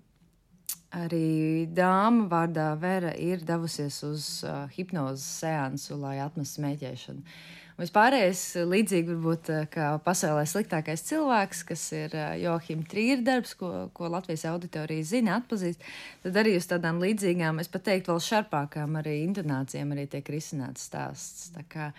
Arī 0.96 1.68
dāma 1.76 2.24
vārdā 2.30 2.70
Vera 2.80 3.10
ir 3.12 3.42
devusies 3.44 4.00
uz 4.08 4.26
uh, 4.46 4.64
hipnozes 4.72 5.26
seansu, 5.42 5.98
lai 6.00 6.16
atmestu 6.24 6.62
smēķēšanu. 6.62 7.34
Vispārējais 7.78 8.40
līdzīgi 8.66 9.12
varbūt 9.12 9.50
kā 9.70 9.90
pasaulē 10.02 10.46
sliktākais 10.48 11.04
cilvēks, 11.10 11.60
kas 11.68 11.82
ir 11.92 12.16
uh, 12.16 12.32
Johim 12.40 12.80
Trīra 12.88 13.20
darbs, 13.26 13.52
ko, 13.60 13.90
ko 13.92 14.08
Latvijas 14.10 14.46
auditorija 14.48 15.04
zina, 15.12 15.36
atpazīst, 15.42 15.84
tad 16.24 16.40
arī 16.40 16.56
uz 16.56 16.70
tādām 16.72 17.02
līdzīgām, 17.04 17.60
es 17.60 17.68
pat 17.68 17.84
teiktu, 17.90 18.14
vēl 18.14 18.24
šarpākām 18.30 18.96
arī 19.02 19.18
intonācijām 19.26 19.92
arī 19.92 20.08
tiek 20.08 20.32
risināts 20.32 20.88
stāsts. 20.88 21.50
Tā 21.52 21.68
kā, 21.68 21.92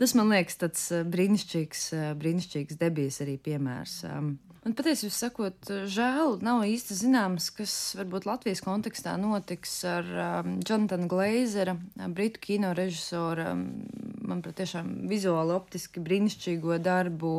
tas 0.00 0.16
man 0.18 0.32
liekas 0.32 0.58
tāds 0.60 0.88
brīnišķīgs, 1.12 1.86
brīnišķīgs 2.20 2.80
debijas 2.80 3.20
arī 3.24 3.38
piemērs. 3.42 4.00
Um, 4.08 4.34
Man 4.64 4.72
patiesībā 4.72 5.12
sakot, 5.12 5.70
žēl, 5.92 6.38
nav 6.40 6.62
īsti 6.64 6.94
zināms, 6.96 7.50
kas 7.52 7.72
varbūt 7.98 8.24
Latvijas 8.24 8.62
kontekstā 8.64 9.12
notiks 9.20 9.74
ar 9.84 10.08
um, 10.08 10.54
Jonatana 10.64 11.04
Glazera, 11.10 11.74
britu 12.16 12.40
kino 12.46 12.70
režisora, 12.72 13.50
manuprāt, 13.52 14.56
tiešām 14.62 15.02
vizuāli 15.10 15.52
optiski 15.52 16.00
brīnišķīgo 16.06 16.78
darbu. 16.80 17.34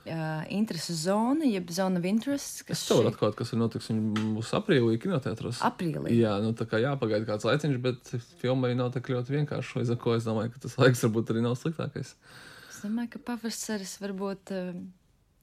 Uh, 0.00 0.46
intereses 0.48 1.02
zona, 1.04 1.44
jeb 1.44 1.68
zona 1.70 2.00
of 2.00 2.06
interest. 2.08 2.62
Es 2.72 2.86
tev 2.88 3.02
varu 3.02 3.10
atklāt, 3.10 3.34
kas 3.36 3.50
ir 3.52 3.60
notiks. 3.60 3.90
Viņa 3.92 4.30
būs 4.36 4.52
aprīlī 4.56 4.96
kinoteātros. 5.02 5.60
Aprīlī. 5.66 6.14
Jā, 6.16 6.38
nu 6.40 6.54
tā 6.56 6.64
kā 6.70 6.80
jāpagaida 6.80 7.28
kāds 7.28 7.44
laiciņš, 7.44 7.76
bet 7.84 8.14
filmai 8.40 8.72
nav 8.78 8.94
tik 8.94 9.10
ļoti 9.12 9.36
vienkārši. 9.36 9.82
Līdz 9.82 9.92
ar 9.92 10.00
to 10.00 10.14
es 10.16 10.28
domāju, 10.28 10.54
ka 10.54 10.64
tas 10.64 10.78
laiks 10.80 11.04
varbūt 11.04 11.34
arī 11.34 11.44
nav 11.44 11.58
sliktākais. 11.60 12.14
Es 12.70 12.80
domāju, 12.80 13.12
ka 13.12 13.22
pavasaris 13.28 13.98
varbūt. 14.00 14.56
Uh, 14.56 14.80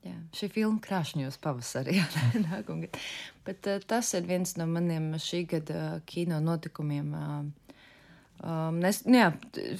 Jā, 0.06 0.14
šī 0.38 0.48
filma 0.54 0.80
krāšņos 0.84 1.40
pavasarī. 1.44 1.98
Bet 3.48 3.68
uh, 3.68 3.80
tas 3.90 4.12
ir 4.16 4.28
viens 4.30 4.54
no 4.60 4.68
maniem 4.70 5.10
šī 5.20 5.42
gada 5.54 6.00
kino 6.08 6.38
notikumiem. 6.44 7.10
Uh, 7.18 7.67
um, 8.44 8.80
es, 8.88 9.02
nu 9.08 9.20
jā, 9.20 9.32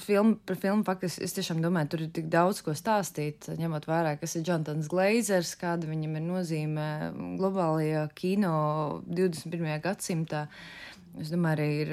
film, 0.02 0.34
par 0.48 0.58
filmu 0.60 0.86
faktiski 0.86 1.24
es 1.26 1.36
tiešām 1.36 1.62
domāju, 1.64 1.92
tur 1.92 2.04
ir 2.06 2.12
tik 2.16 2.28
daudz 2.32 2.62
ko 2.66 2.74
stāstīt, 2.78 3.50
ņemot 3.58 3.88
vērā, 3.88 4.16
kas 4.20 4.36
ir 4.38 4.46
Jonatans 4.48 4.90
Glazers, 4.90 5.54
kāda 5.60 5.90
viņam 5.90 6.18
ir 6.18 6.26
nozīme 6.26 6.86
globālajā 7.40 8.06
kino 8.18 8.54
21. 9.06 9.78
gadsimtā. 9.84 10.46
Es 11.18 11.32
domāju, 11.34 11.56
arī 11.56 11.68
ir 11.82 11.92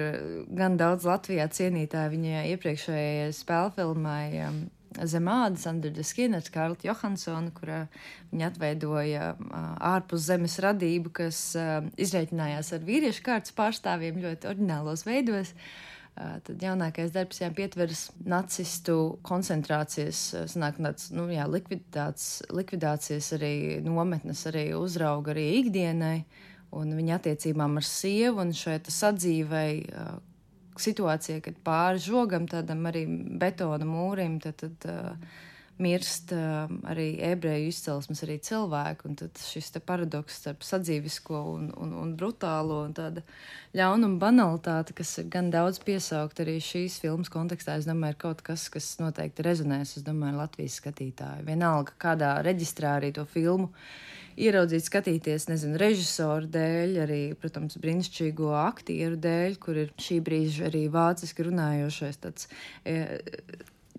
gan 0.53 0.75
daudz 0.77 1.07
Latvijā 1.07 1.47
cienītāju 1.49 2.13
viņa 2.13 2.47
iepriekšējai 2.53 3.29
spēļu 3.33 3.77
filmai. 3.79 4.25
Um, 4.45 4.65
zem 5.03 5.27
ādas, 5.27 5.65
Under 5.67 5.91
the 5.91 6.03
Skin, 6.03 6.35
ar 6.35 6.43
Skarlatu 6.45 6.87
Johansonu, 6.87 7.51
kurā 7.55 7.85
viņa 8.31 8.49
atveidoja 8.51 9.31
ārpus 9.83 10.27
zemes 10.29 10.57
radību, 10.63 11.11
kas 11.19 11.41
izreikinājās 11.99 12.71
ar 12.75 12.85
vīriešu 12.87 13.25
kārtas 13.25 13.55
pārstāvjiem 13.57 14.21
ļoti 14.23 14.51
oriģinālos 14.51 15.05
veidos. 15.07 15.53
Tad 16.15 16.61
jaunākais 16.63 17.11
darbs 17.11 17.41
jau 17.41 17.49
pietveras 17.51 18.05
nacistu 18.23 19.17
koncentrācijas, 19.27 20.21
sanāk, 20.47 20.77
tāds, 20.79 21.09
nu, 21.11 21.25
jā, 21.27 21.43
likvidācijas, 21.51 22.45
likvidācijas 22.55 23.33
arī 23.35 23.55
nometnes, 23.83 24.45
arī 24.47 24.69
uzrauga 24.79 25.33
arī 25.33 25.49
ikdienai 25.59 26.21
un 26.75 26.93
viņa 26.95 27.17
attiecībām 27.19 27.75
ar 27.81 27.87
sievu 27.87 28.45
un 28.45 28.53
šai 28.55 28.77
sadzīvei 28.87 29.83
situācija, 30.79 31.41
kad 31.43 31.59
pāri 31.67 32.01
žogam, 32.03 32.47
tādam 32.51 32.87
arī 32.89 33.05
betona 33.39 33.87
mūrim, 33.87 34.39
tad, 34.43 34.63
tad 34.63 34.87
uh, 34.91 35.35
mirst 35.81 36.31
uh, 36.35 36.69
arī 36.87 37.07
ebreju 37.27 37.69
izcelsmes 37.71 38.23
arī 38.25 38.37
cilvēki. 38.43 39.09
Un 39.09 39.17
tad 39.19 39.41
šis 39.41 39.73
paradoks 39.85 40.39
starp 40.41 40.63
sadzīvisko 40.63 41.41
un, 41.51 41.69
un, 41.81 41.93
un 41.99 42.13
brutālo 42.19 42.81
un 42.85 42.95
tāda 42.95 43.25
ļaunuma 43.75 44.19
banalitāte, 44.21 44.95
kas 44.95 45.11
ir 45.21 45.29
gan 45.33 45.51
daudz 45.53 45.81
piesaukt 45.83 46.39
arī 46.43 46.57
šīs 46.63 46.99
filmas 47.03 47.31
kontekstā, 47.33 47.79
es 47.79 47.89
domāju, 47.89 48.15
ir 48.15 48.21
kaut 48.23 48.43
kas, 48.45 48.69
kas 48.71 48.93
noteikti 49.01 49.45
rezonēs, 49.45 49.97
es 49.99 50.07
domāju, 50.07 50.39
Latvijas 50.39 50.79
skatītāju. 50.81 51.47
Vienalga, 51.49 51.95
kādā 51.99 52.37
reģistrā 52.45 52.97
arī 53.01 53.11
to 53.15 53.27
filmu 53.27 53.73
ieraudzīt, 54.35 54.87
skatīties, 54.87 55.47
nezinu, 55.51 55.79
režisoru 55.79 56.49
dēļ, 56.51 56.97
arī, 57.05 57.21
protams, 57.39 57.77
brīnišķīgo 57.81 58.51
aktieru 58.65 59.19
dēļ, 59.21 59.55
kur 59.63 59.79
ir 59.85 59.93
šī 60.01 60.19
brīža 60.25 60.67
arī 60.69 60.85
vāciski 60.91 61.47
runājošais 61.47 62.19
tāds. 62.23 62.49
E, 62.83 63.19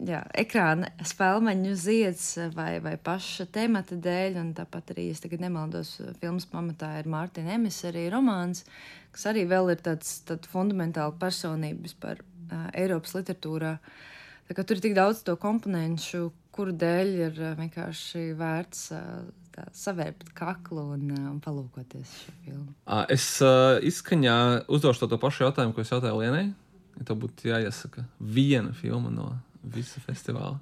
jā, 0.04 0.20
ekrāna 0.36 0.90
spēļu 1.04 1.74
zieds 1.78 2.26
vai, 2.56 2.76
vai 2.84 2.96
paša 3.00 3.48
temata 3.52 3.96
dēļ, 3.96 4.38
un 4.42 4.52
tāpat 4.56 4.92
arī, 4.94 5.08
ja 5.10 5.20
tagad 5.22 5.44
nemaldos, 5.44 5.96
filmas 6.20 6.48
pamatā 6.50 6.96
ir 7.00 7.10
Mārtiņa 7.12 7.56
Emis, 7.56 7.82
arī 7.88 8.08
romāns, 8.12 8.64
kas 9.14 9.28
arī 9.32 9.46
vēl 9.48 9.72
ir 9.74 9.82
tāds 9.84 10.18
tād 10.28 10.48
fundamentāli 10.50 11.16
personības 11.20 11.96
par 12.00 12.20
uh, 12.20 12.68
Eiropas 12.76 13.16
literatūrā. 13.16 13.76
Tā 14.46 14.54
kā 14.54 14.62
tur 14.62 14.78
ir 14.78 14.84
tik 14.84 14.94
daudz 14.98 15.24
to 15.26 15.34
komponentu, 15.40 16.30
kuru 16.54 16.72
dēļ 16.76 17.16
ir 17.26 17.40
vienkārši 17.58 18.30
vērts 18.38 18.84
tā 19.56 19.64
savērpt 19.72 20.30
kaklu 20.36 20.84
un, 20.94 21.08
un 21.16 21.40
palūkoties 21.42 22.12
šo 22.20 22.36
filmu. 22.44 22.68
Es 23.12 23.26
uh, 23.44 23.80
izskaņā 23.84 24.36
uzdošu 24.72 25.04
to, 25.04 25.10
to 25.14 25.18
pašu 25.20 25.46
jautājumu, 25.46 25.74
ko 25.76 25.84
es 25.84 25.92
jautāju 25.92 26.20
Lienai. 26.20 26.46
Ja 26.96 27.08
tev 27.08 27.18
būtu 27.24 27.50
jāiesaka 27.50 28.06
viena 28.20 28.72
filma 28.76 29.10
no 29.12 29.34
visa 29.74 30.00
festivāla, 30.04 30.58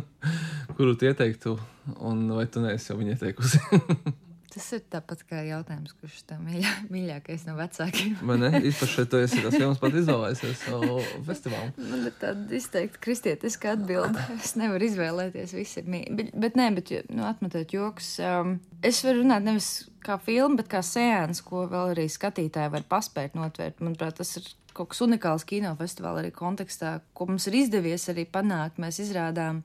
kuru 0.76 0.96
tu 0.96 1.08
ieteiktu, 1.08 1.58
un 2.00 2.26
vai 2.36 2.48
tu 2.50 2.64
neesi 2.64 2.92
jau 2.92 2.98
viņu 3.00 3.16
ieteikusi? 3.16 3.62
Tas 4.50 4.64
ir 4.74 4.80
tāpat 4.90 5.20
kā 5.30 5.44
jautājums, 5.46 5.92
kurš 6.00 6.24
tev 6.26 6.40
mīļā, 6.42 6.70
mīļākais 6.90 7.44
no 7.46 7.52
vecākiem. 7.54 8.16
Man 8.26 8.42
īpaši, 8.70 9.04
tu 9.06 9.20
esi 9.22 9.44
tas 9.44 9.54
filmas 9.54 9.78
pat 9.78 9.94
izvēlējies 10.00 10.64
savu 10.64 10.96
festivālu. 11.28 11.70
Man 11.78 12.08
ir 12.08 12.16
tāda 12.18 12.56
izteikti 12.58 12.98
kristietiska 13.04 13.76
atbilde. 13.76 14.24
Es 14.40 14.56
nevaru 14.58 14.88
izvēlēties, 14.88 15.54
ir 15.54 15.92
mīļi. 15.94 16.16
Bet, 16.18 16.32
bet 16.42 16.58
nē, 16.58 16.66
bet, 16.80 16.90
nu, 17.14 17.22
atmetot 17.30 17.76
joks, 17.76 18.16
um, 18.26 18.56
es 18.82 19.04
varu 19.06 19.22
runāt 19.22 19.46
nevis 19.46 19.70
kā 20.02 20.18
filmu, 20.18 20.58
bet 20.58 20.72
kā 20.72 20.82
sēns, 20.82 21.44
ko 21.46 21.68
vēl 21.70 21.94
arī 21.94 22.08
skatītāji 22.10 22.74
var 22.74 22.88
paspēt 22.90 23.38
notvērt. 23.38 23.78
Manuprāt, 23.84 24.18
tas 24.18 24.34
ir 24.40 24.50
kaut 24.76 24.92
kas 24.92 25.02
unikāls 25.04 25.46
kinofestivāla 25.48 26.22
arī 26.24 26.32
kontekstā, 26.34 26.98
ko 27.16 27.28
mums 27.30 27.46
ir 27.50 27.58
izdevies 27.62 28.08
arī 28.12 28.26
panākt. 28.30 28.80
Mēs 28.82 29.00
izrādām 29.04 29.62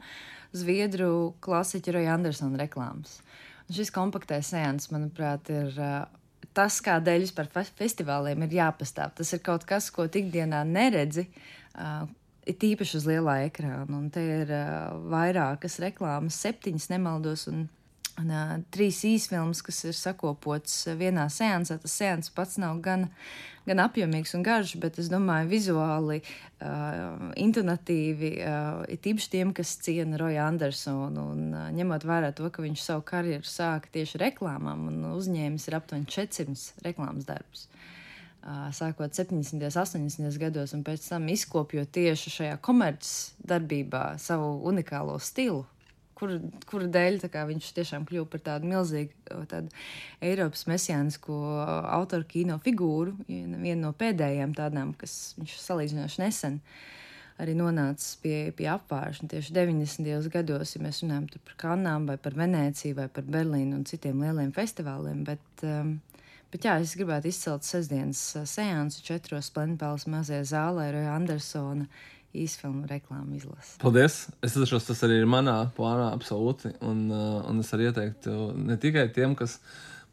Zviedru 0.55 1.35
klasiķu 1.43 1.95
Roja 1.97 2.13
Andersona 2.15 2.61
reklāmas. 2.61 3.19
Šis 3.73 3.89
kompaktais 3.91 4.51
sēns, 4.53 4.91
manuprāt, 4.93 5.49
ir 5.51 5.73
tas, 6.55 6.77
kādēļ 6.85 7.25
vispār 7.25 7.49
festivāliem 7.75 8.45
ir 8.45 8.59
jāpastāv. 8.59 9.15
Tas 9.17 9.33
ir 9.35 9.41
kaut 9.45 9.65
kas, 9.67 9.89
ko 9.91 10.05
ikdienā 10.07 10.61
neredzi. 10.69 11.27
Ir 12.45 12.59
tīpaši 12.61 12.99
uz 12.99 13.07
lielā 13.09 13.39
ekrāna, 13.47 13.89
un 13.89 14.11
te 14.13 14.21
ir 14.21 14.51
uh, 14.53 14.91
vairākas 15.09 15.79
reklāmas, 15.81 16.37
septiņas 16.43 16.91
nemaldos, 16.91 17.47
un 17.49 17.63
Un, 18.15 18.29
uh, 18.31 18.51
trīs 18.71 19.01
īsfilmas, 19.03 19.59
kas 19.65 19.81
ir 19.89 19.95
sakopotas 19.97 20.85
vienā 20.95 21.25
sēnesā. 21.31 21.75
Tas 21.83 21.95
sēnes 21.99 22.31
pats 22.35 22.55
nav 22.61 22.77
gan, 22.83 23.09
gan 23.67 23.81
apjomīgs 23.83 24.31
un 24.37 24.45
garš, 24.45 24.77
bet 24.79 25.01
es 25.03 25.09
domāju, 25.11 25.49
vizuāli, 25.51 26.21
uh, 26.63 27.25
intonatīvi, 27.43 28.31
uh, 28.39 28.85
ir 28.87 29.01
tīpaši 29.03 29.31
tiem, 29.35 29.51
kas 29.57 29.75
ciena 29.83 30.21
Roja 30.21 30.47
Andersonu. 30.47 31.27
Un, 31.35 31.49
uh, 31.51 31.67
ņemot 31.75 32.07
vērā 32.07 32.31
to, 32.37 32.47
ka 32.47 32.63
viņš 32.63 32.87
savu 32.87 33.03
karjeru 33.11 33.51
sāka 33.51 33.91
tieši 33.97 34.23
reklāmām 34.23 34.87
un 34.93 35.03
uzņēmis 35.11 35.67
ir 35.67 35.79
aptuveni 35.81 36.07
400 36.15 36.87
reklāmas 36.87 37.27
darbus. 37.27 37.67
Uh, 38.45 38.69
sākot 38.71 39.11
70. 39.11 39.59
un 39.59 40.07
80. 40.07 40.39
gados, 40.39 40.71
un 40.77 40.87
pēc 40.87 41.11
tam 41.11 41.27
izkopjot 41.35 41.91
tieši 41.91 42.31
šajā 42.39 42.57
komercdarbībā 42.63 44.07
savu 44.23 44.61
unikālo 44.71 45.19
stilu, 45.19 45.65
kura, 46.17 46.39
kura 46.69 46.89
dēļ 46.91 47.21
viņš 47.51 47.69
tiešām 47.77 48.07
kļuva 48.09 48.29
par 48.31 48.43
tādu 48.49 48.71
milzīgu 48.71 49.45
tādu 49.51 49.71
Eiropas 50.23 50.65
mesijānisku 50.71 51.35
autoru 51.91 52.27
kino 52.29 52.59
figūru, 52.63 53.15
vienu 53.27 53.81
no 53.81 53.93
pēdējiem 53.97 54.55
tādām, 54.57 54.93
kas 54.99 55.35
viņš 55.39 55.57
salīdzinoši 55.67 56.23
nesen 56.23 56.61
arī 57.41 57.55
nonācis 57.57 58.15
pie, 58.23 58.51
pie 58.55 58.67
apgājuma. 58.71 59.29
Tieši 59.31 59.55
90. 59.55 60.29
gados, 60.31 60.75
ja 60.75 60.83
mēs 60.83 61.01
runājam 61.03 61.27
par 61.35 61.57
Kanām, 61.59 62.07
vai 62.09 62.17
par 62.21 62.37
Venēciju, 62.39 62.95
vai 63.01 63.09
par 63.11 63.27
Berlīnu 63.27 63.79
un 63.79 63.87
citiem 63.87 64.21
lieliem 64.23 64.53
festivāliem. 64.55 65.25
Bet, 65.27 65.65
um, 65.67 65.97
bet 66.53 66.67
jā, 66.67 66.77
es 66.79 66.95
gribētu 66.95 67.31
izcelt 67.31 67.67
sestdienas 67.67 68.21
seansu 68.47 69.03
četros 69.03 69.51
Plenpēles 69.55 70.07
mazajā 70.11 70.47
zālē 70.53 70.87
ar 70.93 71.01
Andersona 71.17 71.89
īsfilmu 72.43 72.85
reklāmu 72.89 73.37
izlasi. 73.39 73.75
Paldies! 73.81 74.19
Es 74.45 74.55
atceros, 74.57 74.87
tas 74.87 75.03
arī 75.07 75.21
ir 75.21 75.29
manā 75.29 75.57
plānā 75.77 76.11
absolūti. 76.15 76.75
Un, 76.85 77.05
uh, 77.11 77.41
un 77.49 77.61
es 77.63 77.71
arī 77.75 77.89
ieteiktu 77.89 78.35
ne 78.59 78.77
tikai 78.81 79.07
tiem, 79.15 79.37
kas 79.39 79.59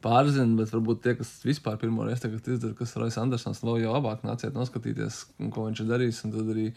pārzina, 0.03 0.59
bet 0.59 0.73
varbūt 0.75 1.01
tie, 1.05 1.15
kas 1.19 1.31
vispār 1.47 1.79
pirmo 1.81 2.07
reizi 2.07 2.31
izdara, 2.33 2.75
kas 2.79 2.93
ir 2.95 3.03
Rojas 3.03 3.19
Andersons, 3.23 3.63
vēl 3.65 3.85
jau 3.85 3.95
labāk 3.95 4.27
nāciet 4.27 4.57
noskatīties, 4.57 5.23
ko 5.55 5.69
viņš 5.69 5.83
ir 5.85 5.91
darījis. 5.91 6.23
Tad 6.33 6.53
arī 6.55 6.69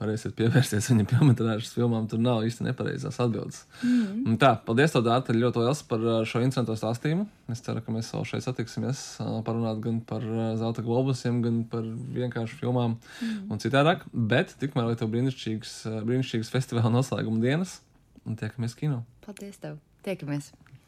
varēsiet 0.00 0.34
pievērsties 0.36 0.90
viņa 0.90 1.06
filmas 1.08 1.70
filmām. 1.72 2.08
Tur 2.10 2.20
nav 2.20 2.44
īsti 2.46 2.66
nepareizās 2.66 3.16
atbildes. 3.22 3.62
Mm. 3.80 4.26
Un 4.28 4.36
tā, 4.40 4.52
paldies, 4.66 4.92
Dārta, 5.06 5.36
ļoti 5.36 5.62
liels 5.62 5.82
par 5.88 6.04
uh, 6.04 6.18
šo 6.28 6.42
interesanto 6.44 6.76
stāstījumu. 6.76 7.24
Es 7.52 7.64
ceru, 7.64 7.80
ka 7.84 7.94
mēs 7.94 8.12
vēl 8.12 8.26
šeit 8.28 8.44
satiksimies, 8.44 9.02
uh, 9.22 9.38
parunāt 9.46 9.80
gan 9.84 10.02
par 10.04 10.24
uh, 10.26 10.52
zelta 10.60 10.84
globusiem, 10.84 11.40
gan 11.44 11.62
par 11.70 11.86
vienkāršu 12.16 12.60
filmām 12.60 12.98
mm. 12.98 13.48
un 13.52 13.62
citādāk. 13.62 14.04
Bet 14.12 14.56
tikmēr, 14.60 14.90
lai 14.90 15.00
tev 15.00 15.12
brīnišķīgs, 15.14 15.78
brīnišķīgs 16.04 16.52
festivāla 16.52 16.92
noslēguma 16.98 17.40
dienas 17.44 17.80
un 18.26 18.36
tiekamies 18.36 18.76
kino. 18.76 19.04
Paldies 19.24 19.60
tev! 19.62 19.80
Tiekamies! 20.06 20.52